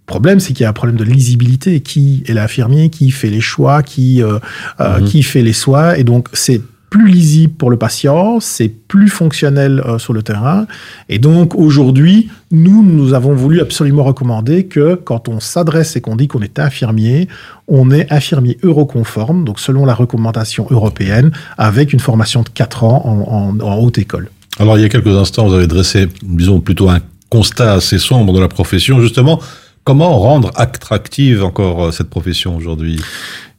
[0.08, 1.80] Le problème, c'est qu'il y a un problème de lisibilité.
[1.82, 4.38] Qui est l'infirmier Qui fait les choix Qui, euh,
[4.80, 9.10] euh, qui fait les soins Et donc, c'est plus lisible pour le patient, c'est plus
[9.10, 10.66] fonctionnel euh, sur le terrain.
[11.10, 16.16] Et donc, aujourd'hui, nous, nous avons voulu absolument recommander que quand on s'adresse et qu'on
[16.16, 17.28] dit qu'on est infirmier,
[17.68, 23.02] on est infirmier euroconforme, donc selon la recommandation européenne, avec une formation de 4 ans
[23.06, 24.30] en, en- en haute école.
[24.60, 28.32] Alors il y a quelques instants, vous avez dressé, disons plutôt un constat assez sombre
[28.32, 29.02] de la profession.
[29.02, 29.42] Justement,
[29.86, 33.00] comment rendre attractive encore euh, cette profession aujourd'hui?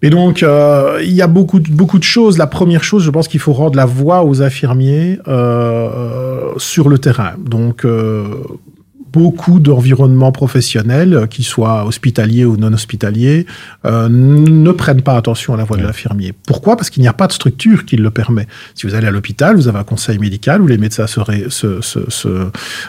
[0.03, 2.37] Et donc, euh, il y a beaucoup de, beaucoup de choses.
[2.37, 6.99] La première chose, je pense qu'il faut rendre la voix aux infirmiers euh, sur le
[6.99, 7.33] terrain.
[7.39, 8.25] Donc, euh,
[9.17, 13.47] beaucoup d'environnements professionnels, euh, qu'ils soient hospitaliers ou non hospitaliers,
[13.87, 16.35] euh, ne prennent pas attention à la voix de l'infirmier.
[16.47, 16.77] Pourquoi?
[16.77, 18.47] Parce qu'il n'y a pas de structure qui le permet.
[18.75, 21.47] Si vous allez à l'hôpital, vous avez un conseil médical où les médecins se, ré,
[21.49, 22.29] se, se, se,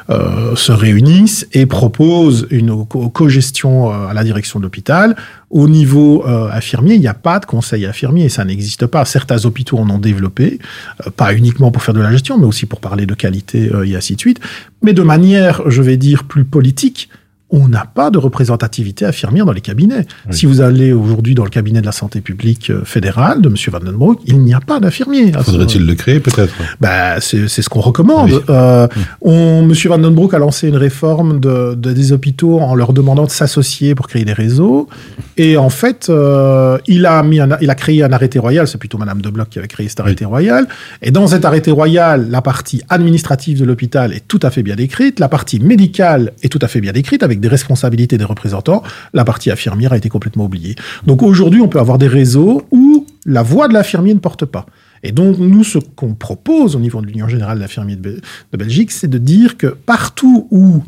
[0.10, 5.16] euh, se, réunissent et proposent une co-gestion à la direction de l'hôpital.
[5.50, 9.06] Au niveau euh, infirmier, il n'y a pas de conseil infirmier, ça n'existe pas.
[9.06, 10.60] Certains hôpitaux en ont développé,
[11.06, 13.88] euh, pas uniquement pour faire de la gestion, mais aussi pour parler de qualité euh,
[13.88, 14.42] et ainsi de suite.
[14.82, 17.10] Mais de manière, je vais dire, plus politique,
[17.50, 20.06] on n'a pas de représentativité infirmière dans les cabinets.
[20.28, 20.36] Oui.
[20.36, 23.56] Si vous allez aujourd'hui dans le cabinet de la santé publique euh, fédérale de M.
[23.72, 25.32] Vandenbroek, il n'y a pas d'infirmier.
[25.32, 26.54] Faudrait-il le créer peut-être?
[26.82, 28.32] Bah, C'est ce qu'on recommande.
[28.32, 28.40] Oui.
[28.50, 28.88] Euh,
[29.22, 29.74] on, M.
[29.74, 34.08] Vandenbroek a lancé une réforme de, de, des hôpitaux en leur demandant de s'associer pour
[34.08, 34.90] créer des réseaux.
[35.38, 38.78] Et en fait, euh, il, a mis un, il a créé un arrêté royal, c'est
[38.78, 40.30] plutôt Mme de Bloch qui avait créé cet arrêté oui.
[40.32, 40.68] royal.
[41.02, 44.76] Et dans cet arrêté royal, la partie administrative de l'hôpital est tout à fait bien
[44.76, 48.84] décrite, la partie médicale est tout à fait bien décrite, avec des responsabilités des représentants,
[49.14, 50.76] la partie infirmière a été complètement oubliée.
[51.06, 54.66] Donc aujourd'hui, on peut avoir des réseaux où la voix de l'infirmier ne porte pas.
[55.04, 58.20] Et donc, nous, ce qu'on propose au niveau de l'Union générale d'infirmiers de,
[58.52, 60.84] de Belgique, c'est de dire que partout où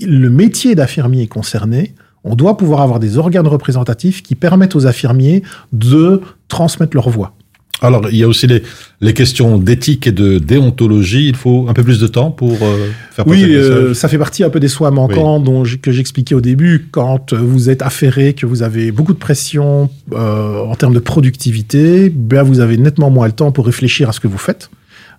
[0.00, 4.86] le métier d'infirmier est concerné, on doit pouvoir avoir des organes représentatifs qui permettent aux
[4.86, 5.42] infirmiers
[5.72, 7.34] de transmettre leur voix.
[7.82, 8.62] Alors, il y a aussi les,
[9.00, 11.28] les questions d'éthique et de déontologie.
[11.28, 14.44] Il faut un peu plus de temps pour euh, faire Oui, euh, ça fait partie
[14.44, 15.44] un peu des soins manquants oui.
[15.44, 16.88] dont que j'expliquais au début.
[16.92, 22.08] Quand vous êtes affairé, que vous avez beaucoup de pression euh, en termes de productivité,
[22.08, 24.70] ben vous avez nettement moins le temps pour réfléchir à ce que vous faites.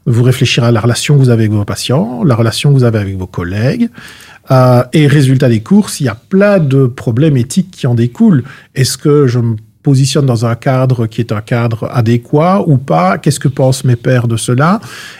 [0.05, 2.83] Vous réfléchir à la relation que vous avez avec vos patients, la relation que vous
[2.83, 3.89] avez avec vos collègues.
[4.51, 8.43] Euh, et résultat des courses, il y a plein de problèmes éthiques qui en découlent.
[8.75, 13.17] Est-ce que je me positionne dans un cadre qui est un cadre adéquat ou pas?
[13.17, 14.79] Qu'est-ce que pensent mes pairs de cela?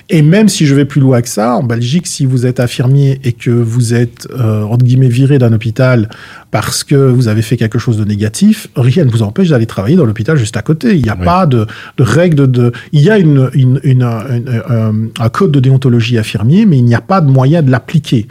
[0.10, 3.20] Et même si je vais plus loin que ça, en Belgique, si vous êtes infirmier
[3.24, 6.10] et que vous êtes, euh, entre guillemets, viré d'un hôpital
[6.50, 9.98] parce que vous avez fait quelque chose de négatif, rien ne vous empêche d'aller travailler
[9.98, 10.96] dans l'hôpital juste à côté.
[10.96, 11.26] Il n'y a oui.
[11.26, 15.52] pas de, de règle de, de, Il y a une, une, une, un, un code
[15.52, 18.28] de déontologie infirmier, mais il n'y a pas de moyen de l'appliquer.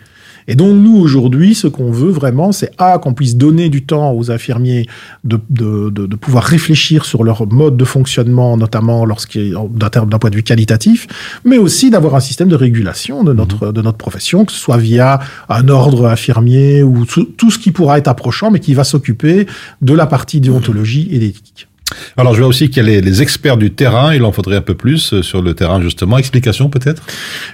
[0.48, 4.12] Et donc nous aujourd'hui, ce qu'on veut vraiment, c'est a qu'on puisse donner du temps
[4.12, 4.86] aux infirmiers
[5.24, 10.36] de, de, de, de, pouvoir réfléchir sur leur mode de fonctionnement, notamment d'un point de
[10.36, 11.06] vue qualitatif,
[11.44, 13.72] mais aussi d'avoir un système de régulation de notre mmh.
[13.72, 17.70] de notre profession, que ce soit via un ordre infirmier ou tout, tout ce qui
[17.70, 19.46] pourra être approchant, mais qui va s'occuper
[19.80, 21.68] de la partie déontologie et d'éthique.
[22.16, 24.14] Alors, je vois aussi qu'il y a les, les, experts du terrain.
[24.14, 26.18] Il en faudrait un peu plus euh, sur le terrain, justement.
[26.18, 27.02] Explication, peut-être?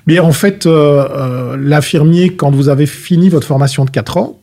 [0.06, 4.37] Bien, en fait, euh, euh, l'infirmier, quand vous avez fini votre formation de 4 ans,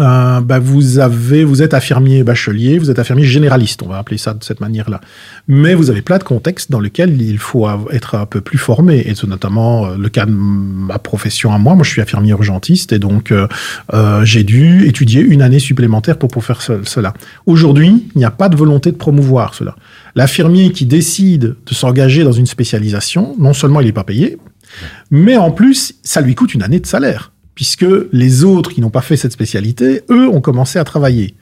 [0.00, 4.18] euh, bah vous avez, vous êtes infirmier bachelier, vous êtes infirmier généraliste, on va appeler
[4.18, 5.00] ça de cette manière-là.
[5.48, 9.02] Mais vous avez plein de contextes dans lesquels il faut être un peu plus formé,
[9.06, 11.74] et c'est notamment euh, le cas de ma profession à moi.
[11.74, 13.46] Moi, je suis infirmier urgentiste, et donc euh,
[13.92, 17.14] euh, j'ai dû étudier une année supplémentaire pour pour faire ce, cela.
[17.46, 19.76] Aujourd'hui, il n'y a pas de volonté de promouvoir cela.
[20.14, 24.38] L'infirmier qui décide de s'engager dans une spécialisation, non seulement il n'est pas payé,
[25.10, 28.88] mais en plus, ça lui coûte une année de salaire puisque les autres qui n'ont
[28.88, 31.34] pas fait cette spécialité, eux, ont commencé à travailler.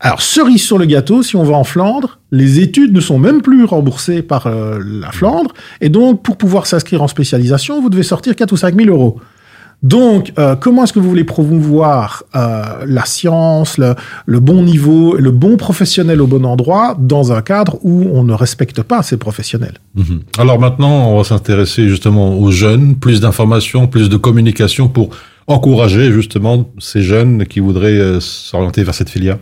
[0.00, 3.40] Alors, cerise sur le gâteau, si on va en Flandre, les études ne sont même
[3.40, 8.02] plus remboursées par euh, la Flandre, et donc, pour pouvoir s'inscrire en spécialisation, vous devez
[8.02, 9.18] sortir 4 ou 5 000 euros.
[9.82, 15.30] Donc, euh, comment est-ce que vous voulez promouvoir euh, la science, le, bon niveau, le
[15.30, 19.78] bon professionnel au bon endroit dans un cadre où on ne respecte pas ces professionnels?
[19.94, 20.18] Mmh.
[20.36, 25.08] Alors maintenant, on va s'intéresser justement aux jeunes, plus d'informations, plus de communication pour
[25.46, 29.38] encourager justement ces jeunes qui voudraient euh, s'orienter vers cette filière?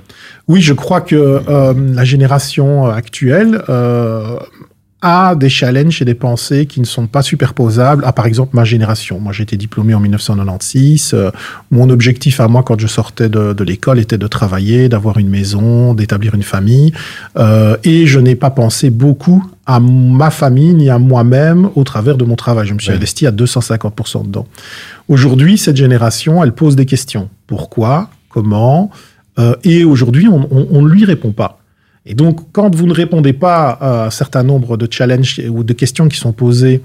[0.49, 3.63] Oui, je crois que euh, la génération actuelle
[5.03, 8.65] a des challenges et des pensées qui ne sont pas superposables à, par exemple, ma
[8.65, 9.19] génération.
[9.19, 11.13] Moi, j'ai été diplômé en 1996.
[11.15, 11.31] Euh,
[11.71, 15.29] mon objectif à moi, quand je sortais de, de l'école, était de travailler, d'avoir une
[15.29, 16.93] maison, d'établir une famille.
[17.39, 22.17] Euh, et je n'ai pas pensé beaucoup à ma famille ni à moi-même au travers
[22.17, 22.67] de mon travail.
[22.67, 22.97] Je me suis oui.
[22.97, 24.47] investi à 250% dedans.
[25.09, 27.31] Aujourd'hui, cette génération, elle pose des questions.
[27.47, 28.11] Pourquoi?
[28.29, 28.91] Comment?
[29.39, 31.60] Euh, Et aujourd'hui, on ne lui répond pas.
[32.07, 35.73] Et donc, quand vous ne répondez pas à un certain nombre de challenges ou de
[35.73, 36.81] questions qui sont posées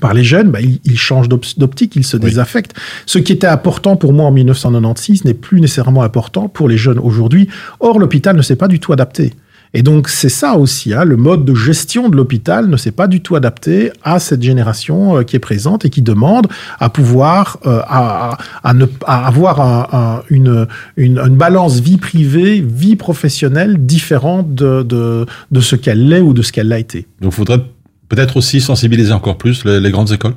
[0.00, 2.24] par les jeunes, bah, ils, ils, changent d'optique, ils se oui.
[2.24, 2.74] désaffectent.
[3.06, 6.98] Ce qui était important pour moi en 1996 n'est plus nécessairement important pour les jeunes
[6.98, 7.48] aujourd'hui.
[7.80, 9.32] Or, l'hôpital ne s'est pas du tout adapté.
[9.74, 13.06] Et donc c'est ça aussi, hein, le mode de gestion de l'hôpital ne s'est pas
[13.06, 16.46] du tout adapté à cette génération euh, qui est présente et qui demande
[16.78, 22.60] à pouvoir euh, à, à, ne, avoir un, un, une, une, une, balance vie privée,
[22.60, 27.06] vie professionnelle différente de, de, de ce qu'elle est ou de ce qu'elle a été.
[27.20, 27.62] Donc il faudrait
[28.08, 30.34] peut-être aussi sensibiliser encore plus les grandes écoles?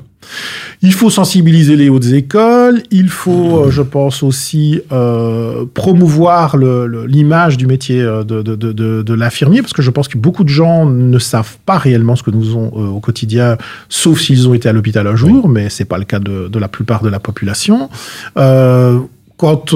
[0.82, 7.56] Il faut sensibiliser les hautes écoles, il faut, euh, je pense aussi, euh, promouvoir l'image
[7.56, 11.18] du métier euh, de, de, l'infirmier, parce que je pense que beaucoup de gens ne
[11.18, 13.56] savent pas réellement ce que nous faisons au quotidien,
[13.88, 15.50] sauf s'ils ont été à l'hôpital un jour, oui.
[15.52, 17.88] mais c'est pas le cas de, la plupart de la population.
[18.34, 19.74] Quand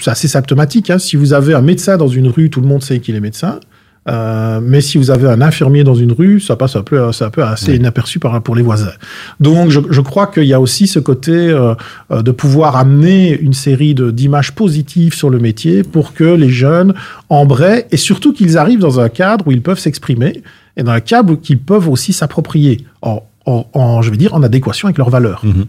[0.00, 2.82] c'est assez symptomatique, hein, si vous avez un médecin dans une rue, tout le monde
[2.82, 3.58] sait qu'il est médecin.
[4.08, 7.30] Euh, mais si vous avez un infirmier dans une rue, ça passe un peu, ça
[7.30, 8.92] peut assez inaperçu par, pour les voisins.
[9.38, 11.74] Donc, je, je crois qu'il y a aussi ce côté euh,
[12.10, 16.94] de pouvoir amener une série d'images positives sur le métier pour que les jeunes
[17.28, 20.42] embraient et surtout qu'ils arrivent dans un cadre où ils peuvent s'exprimer
[20.76, 24.42] et dans un cadre qu'ils peuvent aussi s'approprier en, en, en, je vais dire, en
[24.42, 25.44] adéquation avec leurs valeurs.
[25.44, 25.64] Mmh.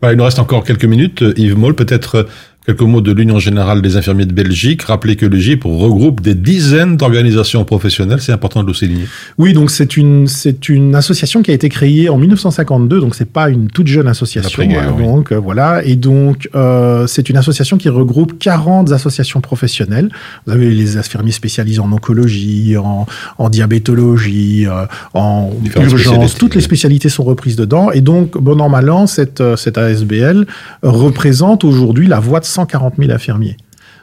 [0.00, 1.24] Voilà, il nous reste encore quelques minutes.
[1.36, 2.26] Yves Moll, peut-être
[2.66, 4.82] Quelques mots de l'Union générale des infirmiers de Belgique.
[4.82, 8.20] Rappelez que le GIP regroupe des dizaines d'organisations professionnelles.
[8.20, 9.04] C'est important de le souligner.
[9.38, 12.98] Oui, donc c'est une c'est une association qui a été créée en 1952.
[12.98, 14.64] Donc c'est pas une toute jeune association.
[14.64, 15.84] Hein, donc euh, voilà.
[15.84, 20.10] Et donc euh, c'est une association qui regroupe 40 associations professionnelles.
[20.44, 23.06] Vous avez les infirmiers spécialisés en oncologie, en,
[23.38, 26.34] en diabétologie, euh, en urgence.
[26.34, 27.92] Toutes les spécialités sont reprises dedans.
[27.92, 30.46] Et donc bon an mal an, cette cette ASBL
[30.82, 33.56] représente aujourd'hui la voie de 140 000 infirmiers.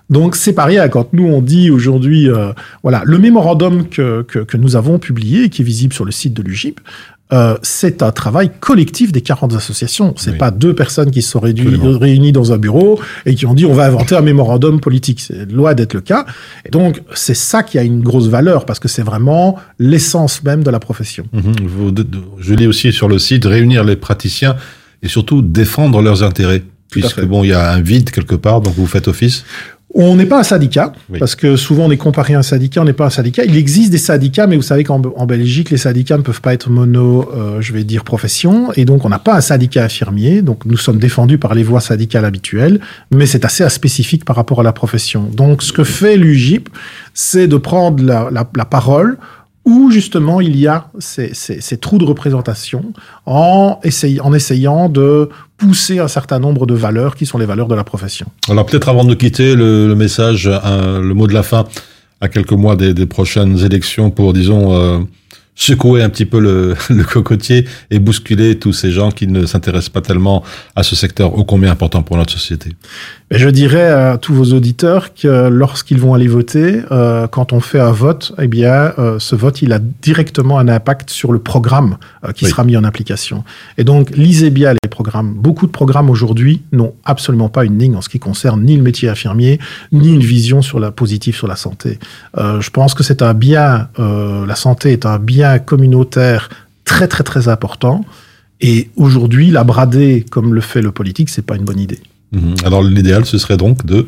[0.10, 2.52] Donc c'est pareil quand nous on dit aujourd'hui, euh,
[2.84, 6.34] voilà, le mémorandum que, que, que, nous avons publié, qui est visible sur le site
[6.34, 6.82] de l'UGIP,
[7.32, 10.14] euh, c'est un travail collectif des 40 associations.
[10.18, 10.38] C'est oui.
[10.38, 13.74] pas deux personnes qui se sont réunies dans un bureau et qui ont dit on
[13.74, 15.22] va inventer un mémorandum politique.
[15.22, 16.26] C'est loin d'être le cas.
[16.66, 20.64] Et donc c'est ça qui a une grosse valeur parce que c'est vraiment l'essence même
[20.64, 21.26] de la profession.
[21.32, 21.54] Mmh,
[22.40, 24.56] je lis aussi sur le site réunir les praticiens
[25.02, 26.62] et surtout défendre leurs intérêts
[26.94, 29.44] puisque bon, il y a un vide quelque part, donc vous faites office.
[29.96, 31.20] On n'est pas un syndicat, oui.
[31.20, 33.44] parce que souvent on est comparé à un syndicat, on n'est pas un syndicat.
[33.46, 36.72] Il existe des syndicats, mais vous savez qu'en Belgique, les syndicats ne peuvent pas être
[36.72, 40.66] mono, euh, je vais dire, profession, et donc on n'a pas un syndicat infirmier, donc
[40.66, 42.80] nous sommes défendus par les voies syndicales habituelles,
[43.12, 45.30] mais c'est assez spécifique par rapport à la profession.
[45.32, 46.70] Donc ce que fait l'UGIP,
[47.14, 49.18] c'est de prendre la, la, la parole
[49.66, 52.94] où justement il y a ces, ces, ces trous de représentation
[53.26, 53.80] en,
[54.22, 57.84] en essayant de pousser un certain nombre de valeurs qui sont les valeurs de la
[57.84, 58.28] profession.
[58.50, 61.66] Alors peut-être avant de quitter le, le message, le mot de la fin
[62.20, 65.00] à quelques mois des, des prochaines élections pour, disons, euh,
[65.56, 69.90] secouer un petit peu le, le, cocotier et bousculer tous ces gens qui ne s'intéressent
[69.90, 70.44] pas tellement
[70.76, 72.72] à ce secteur ô combien important pour notre société.
[73.32, 77.60] Et je dirais à tous vos auditeurs que lorsqu'ils vont aller voter, euh, quand on
[77.60, 81.40] fait un vote, eh bien, euh, ce vote, il a directement un impact sur le
[81.40, 82.52] programme euh, qui oui.
[82.52, 83.44] sera mis en application.
[83.80, 85.34] Et donc, lisez bien les programmes.
[85.34, 88.84] Beaucoup de programmes aujourd'hui n'ont absolument pas une ligne en ce qui concerne ni le
[88.84, 89.60] métier infirmier,
[89.92, 91.98] ni une vision sur la positive sur la santé.
[92.38, 96.50] Je pense que c'est un bien, la santé est un bien communautaire
[96.86, 98.06] très très très important.
[98.62, 102.00] Et aujourd'hui, la brader comme le fait le politique, c'est pas une bonne idée.
[102.32, 102.56] Mhm.
[102.66, 104.08] Alors l'idéal, ce serait donc de?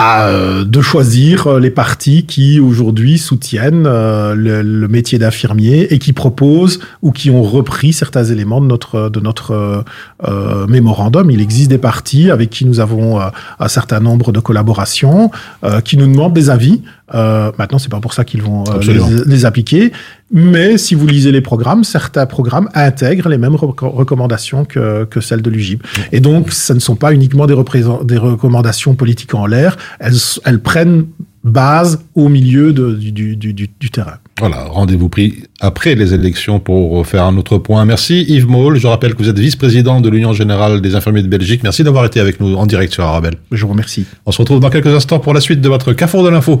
[0.00, 5.92] À, euh, de choisir euh, les partis qui aujourd'hui soutiennent euh, le, le, métier d'infirmier
[5.92, 9.84] et qui proposent ou qui ont repris certains éléments de notre de notre
[10.24, 11.32] euh, mémorandum.
[11.32, 15.32] Il existe des partis avec qui nous avons un certain nombre de collaborations
[15.84, 16.80] qui nous demandent des avis.
[17.12, 19.92] maintenant, c'est pas pour ça qu'ils vont les, les, appliquer,
[20.30, 25.42] mais si vous lisez les programmes, certains programmes intègrent les mêmes recommandations que, que celles
[25.42, 25.86] de l'UGIP.
[26.12, 27.56] Et donc, ce ne sont pas uniquement des,
[28.04, 31.06] des recommandations politiques en l'air, elles, elles, prennent
[31.44, 34.18] base au milieu de, du, du, du, du, terrain.
[34.38, 37.84] Voilà, rendez-vous pris après les élections pour faire un autre point.
[37.84, 41.28] Merci Yves Moll, je rappelle que vous êtes vice-président de l'Union Générale des Infirmiers de
[41.28, 41.62] Belgique.
[41.62, 43.36] Merci d'avoir été avec nous en direct sur Arabelle.
[43.50, 44.04] Je vous remercie.
[44.26, 46.60] On se retrouve dans quelques instants pour la suite de votre Carrefour de l'info.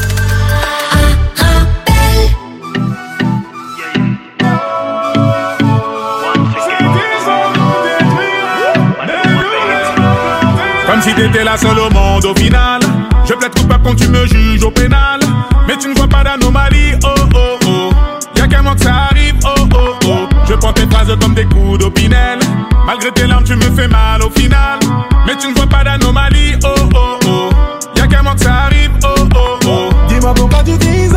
[11.01, 12.81] Si t'étais la seule au monde au final.
[13.25, 15.19] Je plaide coupable quand tu me juges au pénal.
[15.67, 17.89] Mais tu ne vois pas d'anomalie, oh oh oh.
[18.35, 20.27] Y'a qu'un mois que ça arrive, oh oh oh.
[20.47, 22.39] Je prends tes phrases comme des coups d'opinel.
[22.85, 24.79] Malgré tes larmes, tu me fais mal au final.
[25.25, 27.49] Mais tu ne vois pas d'anomalie, oh oh oh.
[27.95, 29.89] Y'a qu'un mois que ça arrive, oh oh oh.
[30.07, 31.10] Dis-moi pourquoi tu t'isoles.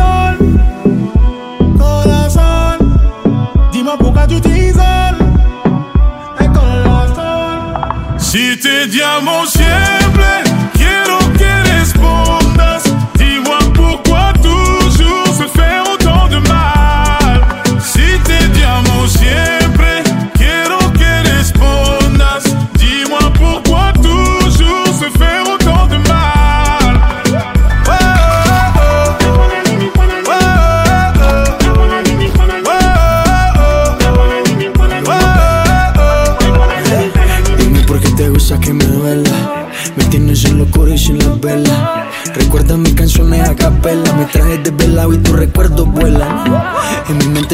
[8.65, 8.65] Corazon.
[8.65, 9.94] Si tes diamants siempre,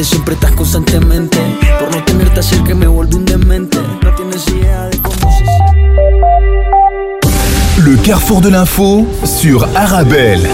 [0.02, 1.38] mente siempre estás constantemente.
[1.78, 3.78] Por no tenerte cerca me vuelvo un demente.
[4.02, 5.44] No tienes idea de cómo se
[7.82, 10.48] Le carrefour de l'info sur Arabelle.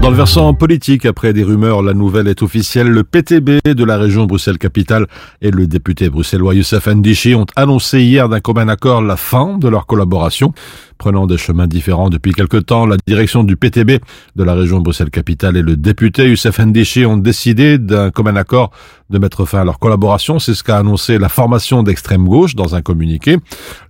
[0.00, 2.88] Dans le versant politique, après des rumeurs, la nouvelle est officielle.
[2.88, 5.06] Le PTB de la région Bruxelles-Capitale
[5.42, 9.68] et le député bruxellois Youssef Ndichi ont annoncé hier d'un commun accord la fin de
[9.68, 10.54] leur collaboration.
[10.98, 14.00] Prenant des chemins différents depuis quelque temps, la direction du PTB
[14.34, 18.72] de la région Bruxelles-Capitale et le député Youssef Ndichi ont décidé d'un commun accord
[19.08, 20.40] de mettre fin à leur collaboration.
[20.40, 23.36] C'est ce qu'a annoncé la formation d'extrême gauche dans un communiqué.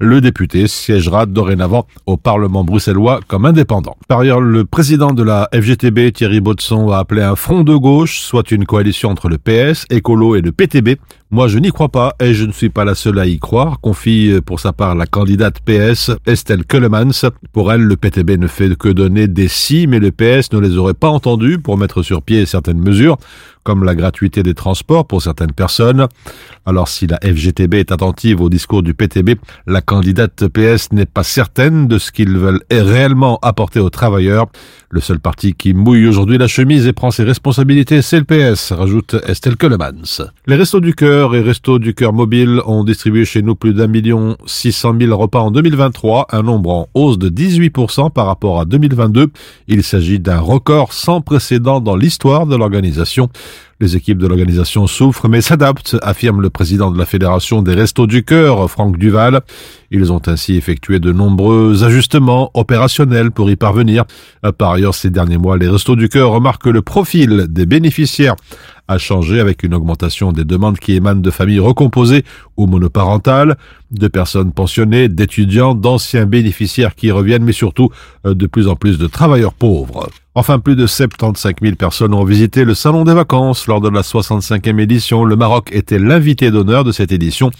[0.00, 3.96] Le député siégera dorénavant au Parlement bruxellois comme indépendant.
[4.06, 8.20] Par ailleurs, le président de la FGTB, Thierry Baudson, a appelé un front de gauche,
[8.20, 10.98] soit une coalition entre le PS, Écolo et le PTB.
[11.30, 13.80] Moi, je n'y crois pas et je ne suis pas la seule à y croire,
[13.80, 17.28] confie euh, pour sa part la candidate PS, Estelle Keulemans.
[17.52, 20.78] Pour elle, le PTB ne fait que donner des si, mais le PS ne les
[20.78, 23.18] aurait pas entendus pour mettre sur pied certaines mesures
[23.64, 26.06] comme la gratuité des transports pour certaines personnes.
[26.66, 29.36] Alors si la FGTB est attentive au discours du PTB,
[29.66, 34.46] la candidate PS n'est pas certaine de ce qu'ils veulent réellement apporter aux travailleurs.
[34.90, 38.72] Le seul parti qui mouille aujourd'hui la chemise et prend ses responsabilités, c'est le PS,
[38.72, 40.22] rajoute Estelle Keulemans.
[40.46, 43.86] Les Restos du Cœur et Restos du Cœur Mobile ont distribué chez nous plus d'un
[43.86, 48.60] million six cent mille repas en 2023, un nombre en hausse de 18% par rapport
[48.60, 49.30] à 2022.
[49.66, 53.28] Il s'agit d'un record sans précédent dans l'histoire de l'organisation.
[53.80, 58.08] Les équipes de l'organisation souffrent mais s'adaptent, affirme le président de la Fédération des Restos
[58.08, 59.42] du Cœur, Franck Duval.
[59.90, 64.04] Ils ont ainsi effectué de nombreux ajustements opérationnels pour y parvenir.
[64.58, 68.34] Par ailleurs, ces derniers mois, les Restos du Cœur remarquent que le profil des bénéficiaires
[68.88, 72.24] a changé avec une augmentation des demandes qui émanent de familles recomposées
[72.56, 73.56] ou monoparentales,
[73.90, 77.90] de personnes pensionnées, d'étudiants, d'anciens bénéficiaires qui reviennent, mais surtout
[78.24, 80.08] de plus en plus de travailleurs pauvres.
[80.34, 84.02] Enfin, plus de 75 000 personnes ont visité le Salon des vacances lors de la
[84.02, 85.24] 65e édition.
[85.24, 87.50] Le Maroc était l'invité d'honneur de cette édition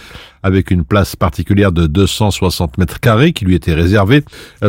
[0.43, 4.25] avec une place particulière de 260 mètres carrés qui lui était réservée.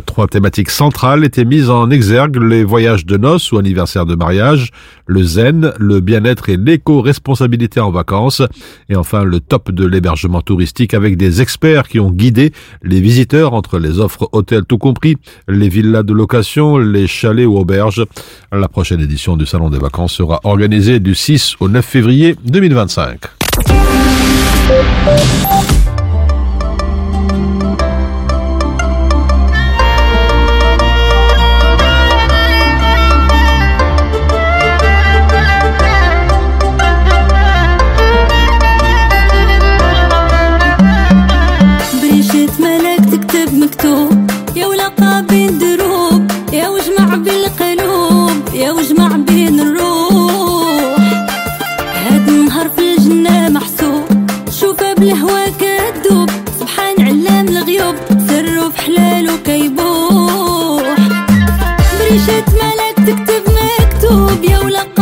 [0.05, 4.72] Trois thématiques centrales étaient mises en exergue, les voyages de noces ou anniversaires de mariage,
[5.05, 8.41] le zen, le bien-être et l'éco-responsabilité en vacances,
[8.89, 12.51] et enfin le top de l'hébergement touristique avec des experts qui ont guidé
[12.84, 15.17] les visiteurs entre les offres hôtels tout compris,
[15.47, 18.05] les villas de location, les chalets ou auberges.
[18.51, 23.39] La prochaine édition du Salon des vacances sera organisée du 6 au 9 février 2025.
[24.70, 25.79] Thank you.
[64.42, 64.99] yêu lắm.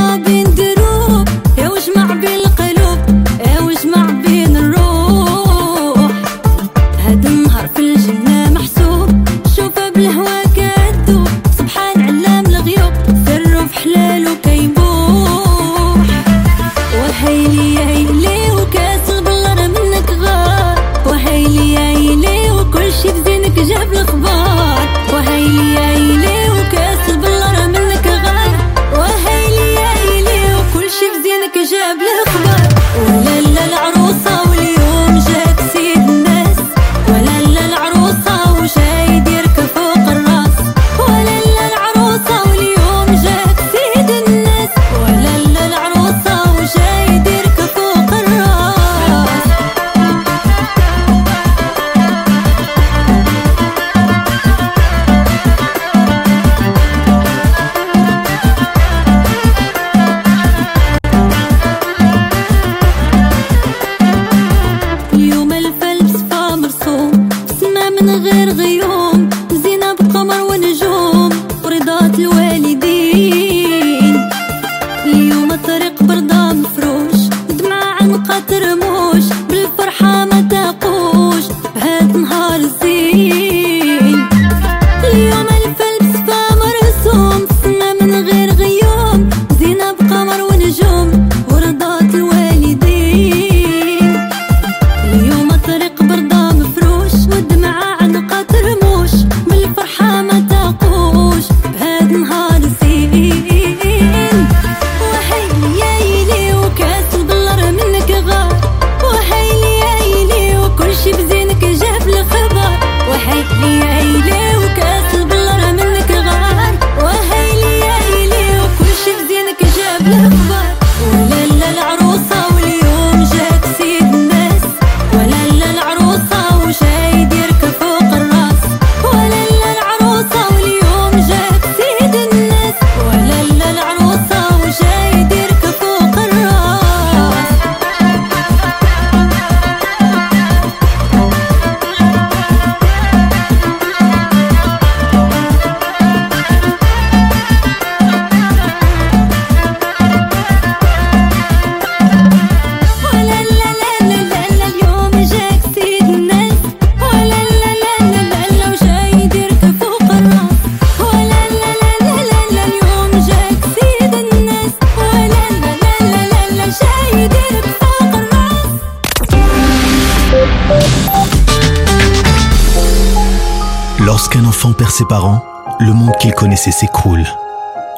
[176.58, 177.28] Connaissait s'écroule.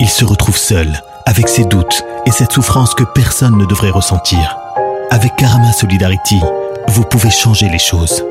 [0.02, 4.58] Il se retrouve seul, avec ses doutes et cette souffrance que personne ne devrait ressentir.
[5.12, 6.42] Avec Karama Solidarity,
[6.90, 8.22] vous pouvez changer les choses.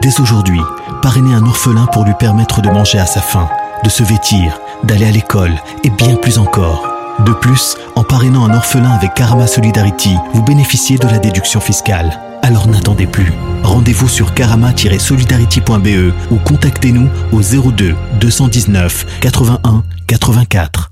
[0.00, 0.60] Dès aujourd'hui,
[1.02, 3.48] parrainez un orphelin pour lui permettre de manger à sa faim,
[3.82, 6.86] de se vêtir, d'aller à l'école et bien plus encore.
[7.26, 12.20] De plus, en parrainant un orphelin avec Karama Solidarity, vous bénéficiez de la déduction fiscale.
[12.42, 13.32] Alors n'attendez plus.
[13.62, 20.90] Rendez-vous sur karama-solidarity.be ou contactez-nous au 02 219 81 84.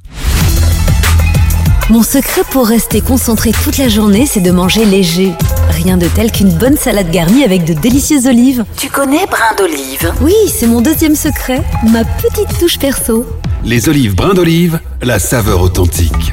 [1.90, 5.32] Mon secret pour rester concentré toute la journée, c'est de manger léger.
[5.70, 8.64] Rien de tel qu'une bonne salade garnie avec de délicieuses olives.
[8.76, 10.12] Tu connais brin d'olive?
[10.20, 13.26] Oui, c'est mon deuxième secret, ma petite touche perso.
[13.64, 16.32] Les olives brin d'olive, la saveur authentique.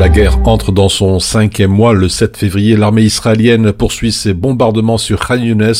[0.00, 1.92] La guerre entre dans son cinquième mois.
[1.92, 5.74] Le 7 février, l'armée israélienne poursuit ses bombardements sur Khan Younes,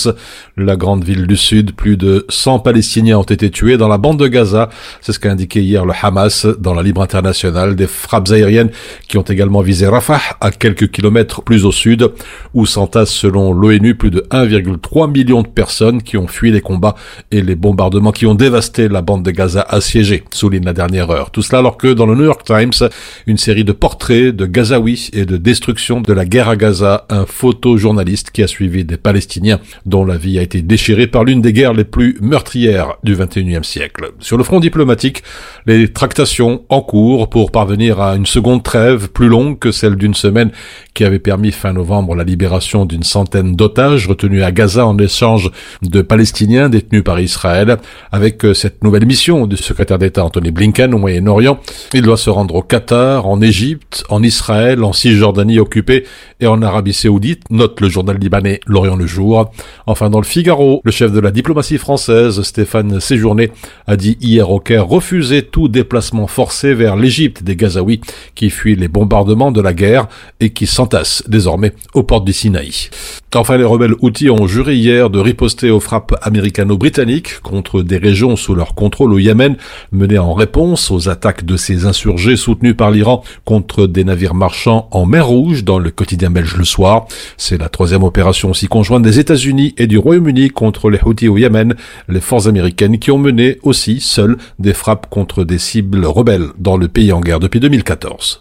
[0.59, 1.73] la grande ville du sud.
[1.73, 4.69] Plus de 100 Palestiniens ont été tués dans la bande de Gaza.
[5.01, 7.77] C'est ce qu'a indiqué hier le Hamas dans la Libre internationale.
[7.77, 8.69] Des frappes aériennes
[9.09, 12.11] qui ont également visé Rafah, à quelques kilomètres plus au sud,
[12.53, 16.95] où s'entassent selon l'ONU plus de 1,3 million de personnes qui ont fui les combats
[17.31, 21.31] et les bombardements qui ont dévasté la bande de Gaza assiégée, souligne la dernière heure.
[21.31, 22.91] Tout cela alors que dans le New York Times,
[23.27, 27.27] une série de portraits de Gazaouis et de destruction de la guerre à Gaza, un
[27.27, 31.53] photojournaliste qui a suivi des Palestiniens dont la vie a été déchirée par l'une des
[31.53, 34.11] guerres les plus meurtrières du XXIe siècle.
[34.19, 35.23] Sur le front diplomatique,
[35.67, 40.15] les tractations en cours pour parvenir à une seconde trêve plus longue que celle d'une
[40.15, 40.51] semaine
[40.93, 45.53] qui avait permis fin novembre la libération d'une centaine d'otages retenus à Gaza en échange
[45.83, 47.77] de Palestiniens détenus par Israël.
[48.11, 51.61] Avec euh, cette nouvelle mission du secrétaire d'État Anthony Blinken au Moyen-Orient,
[51.95, 56.05] il doit se rendre au Qatar, en Égypte, en Israël, en Cisjordanie occupée
[56.41, 59.51] et en Arabie Saoudite, note le journal libanais L'Orient le Jour.
[59.87, 63.51] Enfin, dans le Figaro, le chef de la diplomatie française, Stéphane Séjourné,
[63.87, 68.01] a dit hier au Caire refuser tout déplacement forcé vers l'Égypte des Gazaouis
[68.35, 70.09] qui fuient les bombardements de la guerre
[70.41, 72.91] et qui s'entassent désormais aux portes du Sinaï.
[73.35, 78.35] Enfin, les rebelles Houthis ont juré hier de riposter aux frappes américano-britanniques contre des régions
[78.35, 79.57] sous leur contrôle au Yémen,
[79.93, 84.89] menées en réponse aux attaques de ces insurgés soutenus par l'Iran contre des navires marchands
[84.91, 87.07] en mer Rouge dans le quotidien belge le soir.
[87.37, 91.37] C'est la troisième opération aussi conjointe des États-Unis et du Royaume-Uni contre les Houthis au
[91.37, 91.75] Yémen,
[92.09, 96.77] les forces américaines qui ont mené aussi seules des frappes contre des cibles rebelles dans
[96.77, 98.41] le pays en guerre depuis 2014.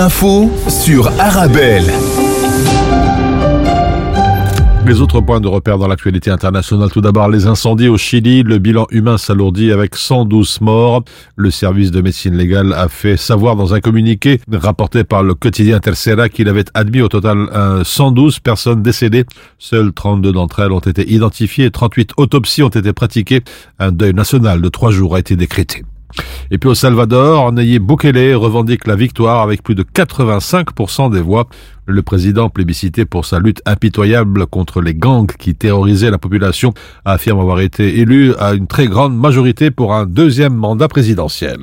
[0.00, 1.84] L'info sur Arabelle.
[4.86, 8.56] Les autres points de repère dans l'actualité internationale, tout d'abord les incendies au Chili, le
[8.56, 11.04] bilan humain s'alourdit avec 112 morts.
[11.36, 15.80] Le service de médecine légale a fait savoir dans un communiqué rapporté par le quotidien
[15.80, 17.48] Tercera qu'il avait admis au total
[17.84, 19.26] 112 personnes décédées.
[19.58, 23.42] Seules 32 d'entre elles ont été identifiées, 38 autopsies ont été pratiquées.
[23.78, 25.84] Un deuil national de trois jours a été décrété.
[26.50, 31.46] Et puis au Salvador, Nayib Bukele revendique la victoire avec plus de 85% des voix.
[31.90, 36.72] Le président plébiscité pour sa lutte impitoyable contre les gangs qui terrorisaient la population
[37.04, 41.58] affirme avoir été élu à une très grande majorité pour un deuxième mandat présidentiel.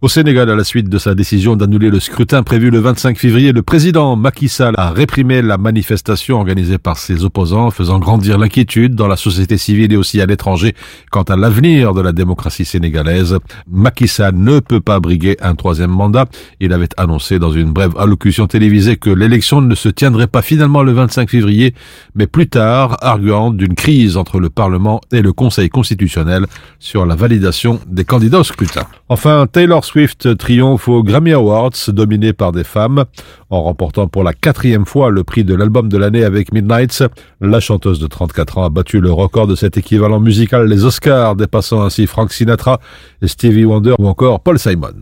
[0.00, 3.50] Au Sénégal, à la suite de sa décision d'annuler le scrutin prévu le 25 février,
[3.52, 8.94] le président Macky Sall a réprimé la manifestation organisée par ses opposants, faisant grandir l'inquiétude
[8.94, 10.74] dans la société civile et aussi à l'étranger
[11.10, 13.38] quant à l'avenir de la démocratie sénégalaise.
[13.68, 16.26] Macky Sall ne peut pas briguer un troisième mandat.
[16.60, 20.82] Il avait annoncé dans une brève allocution télévisée que l'élection ne se tiendrait pas finalement
[20.82, 21.74] le 25 février,
[22.14, 26.46] mais plus tard, arguant d'une crise entre le Parlement et le Conseil constitutionnel
[26.78, 28.82] sur la validation des candidats au scrutin.
[29.08, 33.04] Enfin, Taylor Swift triomphe aux Grammy Awards, dominé par des femmes,
[33.50, 37.04] en remportant pour la quatrième fois le prix de l'album de l'année avec Midnights.
[37.40, 41.36] La chanteuse de 34 ans a battu le record de cet équivalent musical, les Oscars,
[41.36, 42.80] dépassant ainsi Frank Sinatra,
[43.22, 44.92] Stevie Wonder ou encore Paul Simon.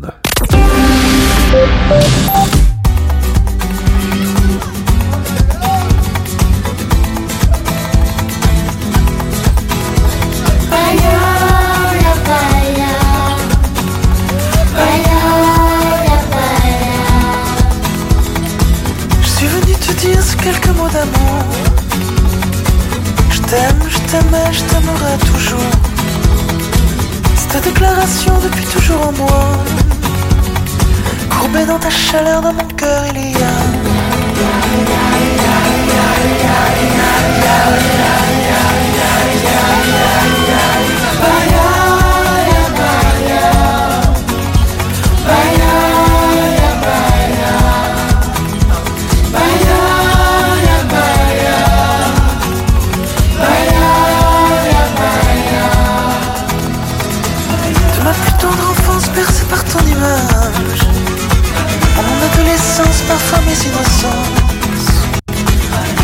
[24.06, 25.70] T'aimais, je t'aimerai toujours.
[27.34, 29.42] C'est ta déclaration depuis toujours en moi.
[31.30, 34.76] Courbé dans ta chaleur, dans mon cœur, il y a.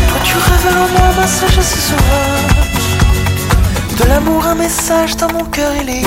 [0.07, 2.53] Toi tu révèles en moi ma sagesse sauvage.
[3.99, 6.03] De l'amour un message dans mon cœur il est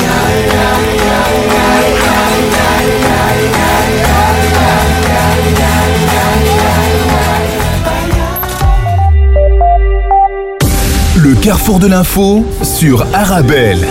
[11.16, 13.86] Le carrefour de l'info sur Arabelle.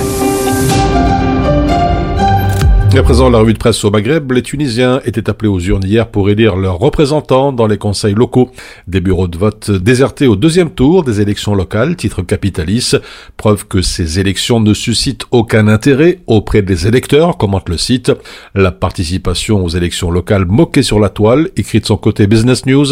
[2.95, 5.83] Et à présent, la revue de presse au Maghreb, les Tunisiens étaient appelés aux urnes
[5.83, 8.51] hier pour élire leurs représentants dans les conseils locaux.
[8.87, 12.93] Des bureaux de vote désertés au deuxième tour des élections locales, titre Capitalis,
[13.35, 18.13] preuve que ces élections ne suscitent aucun intérêt auprès des électeurs, commente le site.
[18.53, 22.87] La participation aux élections locales moquée sur la toile, écrit de son côté Business News.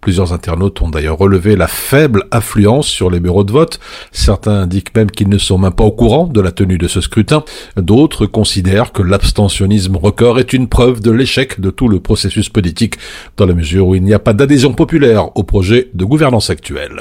[0.00, 3.78] Plusieurs internautes ont d'ailleurs relevé la faible affluence sur les bureaux de vote.
[4.10, 7.00] Certains indiquent même qu'ils ne sont même pas au courant de la tenue de ce
[7.00, 7.44] scrutin.
[7.76, 12.48] D'autres considèrent que l'abstention l'abstentionnisme record est une preuve de l'échec de tout le processus
[12.48, 12.94] politique,
[13.36, 16.92] dans la mesure où il n'y a pas d'adhésion populaire au projet de gouvernance actuel.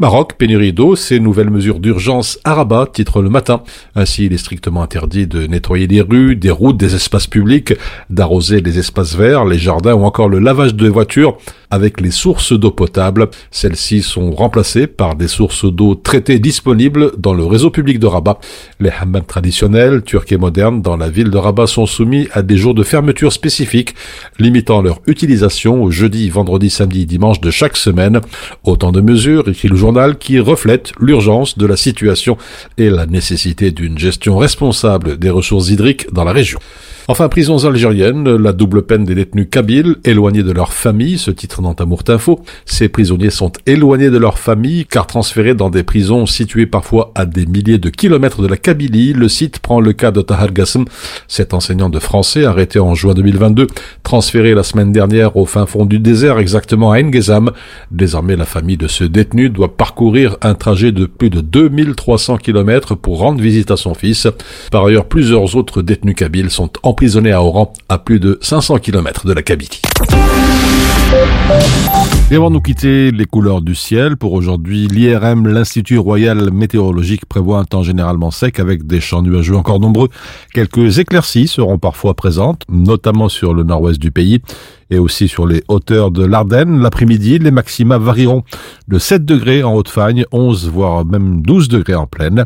[0.00, 3.62] Maroc, pénurie d'eau, ces nouvelles mesures d'urgence à Rabat, titre le matin.
[3.94, 7.72] Ainsi, il est strictement interdit de nettoyer les rues, des routes, des espaces publics,
[8.08, 11.38] d'arroser les espaces verts, les jardins ou encore le lavage de voitures
[11.70, 13.28] avec les sources d'eau potable.
[13.50, 18.40] Celles-ci sont remplacées par des sources d'eau traitées disponibles dans le réseau public de Rabat.
[18.80, 22.56] Les hammams traditionnels, turcs et modernes, dans la ville de Rabat sont soumis à des
[22.56, 23.94] jours de fermeture spécifiques,
[24.38, 28.20] limitant leur utilisation au jeudi, vendredi, samedi, dimanche de chaque semaine.
[28.64, 32.36] Autant de mesures, écrit le journal, qui reflètent l'urgence de la situation
[32.78, 36.58] et la nécessité d'une gestion responsable des ressources hydriques dans la région.
[37.10, 41.60] Enfin, prisons algériennes, la double peine des détenus kabyles, éloignés de leur famille, ce titre
[41.60, 42.38] dans Tamourt Info.
[42.66, 47.26] Ces prisonniers sont éloignés de leur famille car transférés dans des prisons situées parfois à
[47.26, 49.12] des milliers de kilomètres de la Kabylie.
[49.12, 50.84] Le site prend le cas de Tahar Gassem,
[51.26, 53.66] cet enseignant de français arrêté en juin 2022,
[54.04, 57.50] transféré la semaine dernière au fin fond du désert, exactement à Ngezam.
[57.90, 62.94] Désormais, la famille de ce détenu doit parcourir un trajet de plus de 2300 kilomètres
[62.94, 64.28] pour rendre visite à son fils.
[64.70, 66.70] Par ailleurs, plusieurs autres détenus kabyles sont
[67.00, 69.80] emprisonné à Oran, à plus de 500 km de la Kabylie.
[72.32, 74.16] Et avant de nous quitter, les couleurs du ciel.
[74.16, 79.56] Pour aujourd'hui, l'IRM, l'Institut Royal Météorologique, prévoit un temps généralement sec avec des champs nuageux
[79.56, 80.10] encore nombreux.
[80.54, 84.40] Quelques éclaircies seront parfois présentes, notamment sur le nord-ouest du pays
[84.90, 86.80] et aussi sur les hauteurs de l'Ardenne.
[86.80, 88.44] L'après-midi, les maxima varieront
[88.86, 92.44] de 7 degrés en Haute-Fagne, 11 voire même 12 degrés en plaine.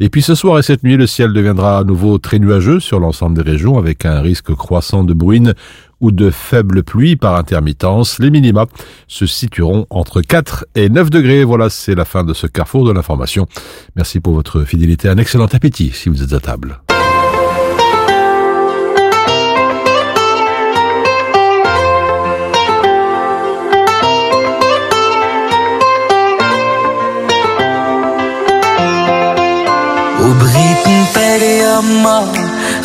[0.00, 2.98] Et puis ce soir et cette nuit, le ciel deviendra à nouveau très nuageux sur
[3.00, 5.54] l'ensemble des régions avec un risque croissant de bruine
[6.01, 8.19] ou de faibles pluies par intermittence.
[8.19, 8.65] Les minima
[9.07, 11.43] se situeront entre 4 et 9 degrés.
[11.43, 13.47] Voilà, c'est la fin de ce carrefour de l'information.
[13.95, 15.09] Merci pour votre fidélité.
[15.09, 16.79] Un excellent appétit si vous êtes à table.
[30.21, 32.33] وبغيت نطير يما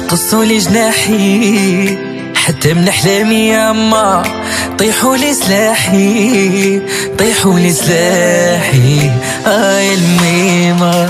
[0.09, 2.06] قصوا لي جناحي
[2.48, 4.24] حتى من احلامي يما
[4.80, 6.82] طيحوا لي سلاحي
[7.20, 9.12] طيحوا لي سلاحي.
[9.48, 11.06] آه يا الميمة.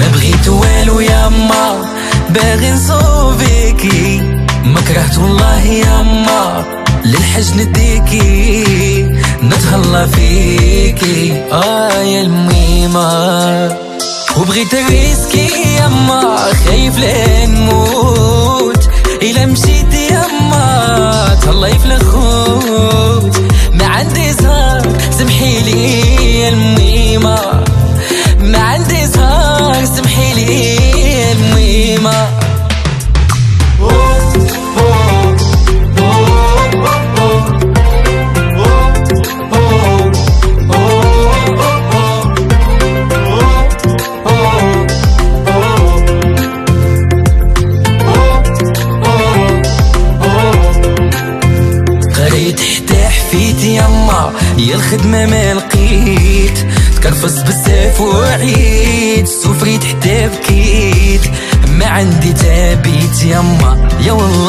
[0.00, 1.84] ما بغيت والو يما
[2.30, 4.20] باغي نصوفيكي
[4.64, 6.64] ما كرهت والله يما
[7.04, 9.08] للحج نديكي
[9.42, 11.42] نتهلا فيكي.
[11.52, 13.76] آه يا الميمة.
[14.40, 18.88] وبغيت الريسكي يما خايف لين نموت
[19.22, 23.36] إلا مشيت يما تهلاي في الخوت.
[23.72, 24.82] ما عندي زهر
[25.18, 26.83] سمحي لي يا الميمة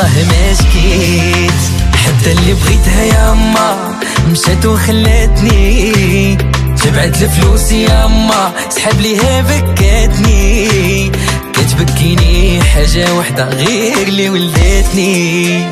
[0.06, 1.62] والله ما شكيت
[1.96, 4.00] حتى اللي بغيتها يما
[4.32, 6.38] مشات وخلاتني.
[6.84, 11.12] جمعت الفلوس يما سحب ليها بكاتني.
[11.54, 15.66] كتبكيني حاجة وحدة غير اللي ولدتني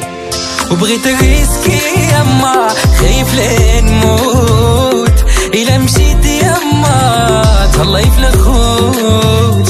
[0.71, 1.79] وبغيت الريسكي
[2.09, 2.67] يما
[2.99, 9.62] خايف لين نموت إلا مشيت يما تهلاي في الخوت.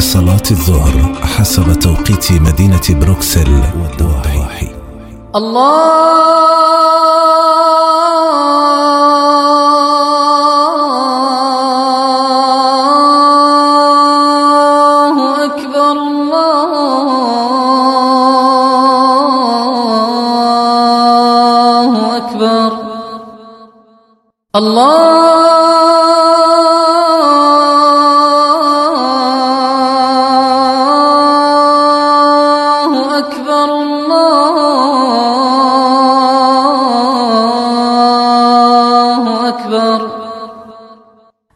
[0.00, 4.68] صلاة الظهر حسب توقيت مدينة بروكسل والضواحي
[5.36, 6.95] الله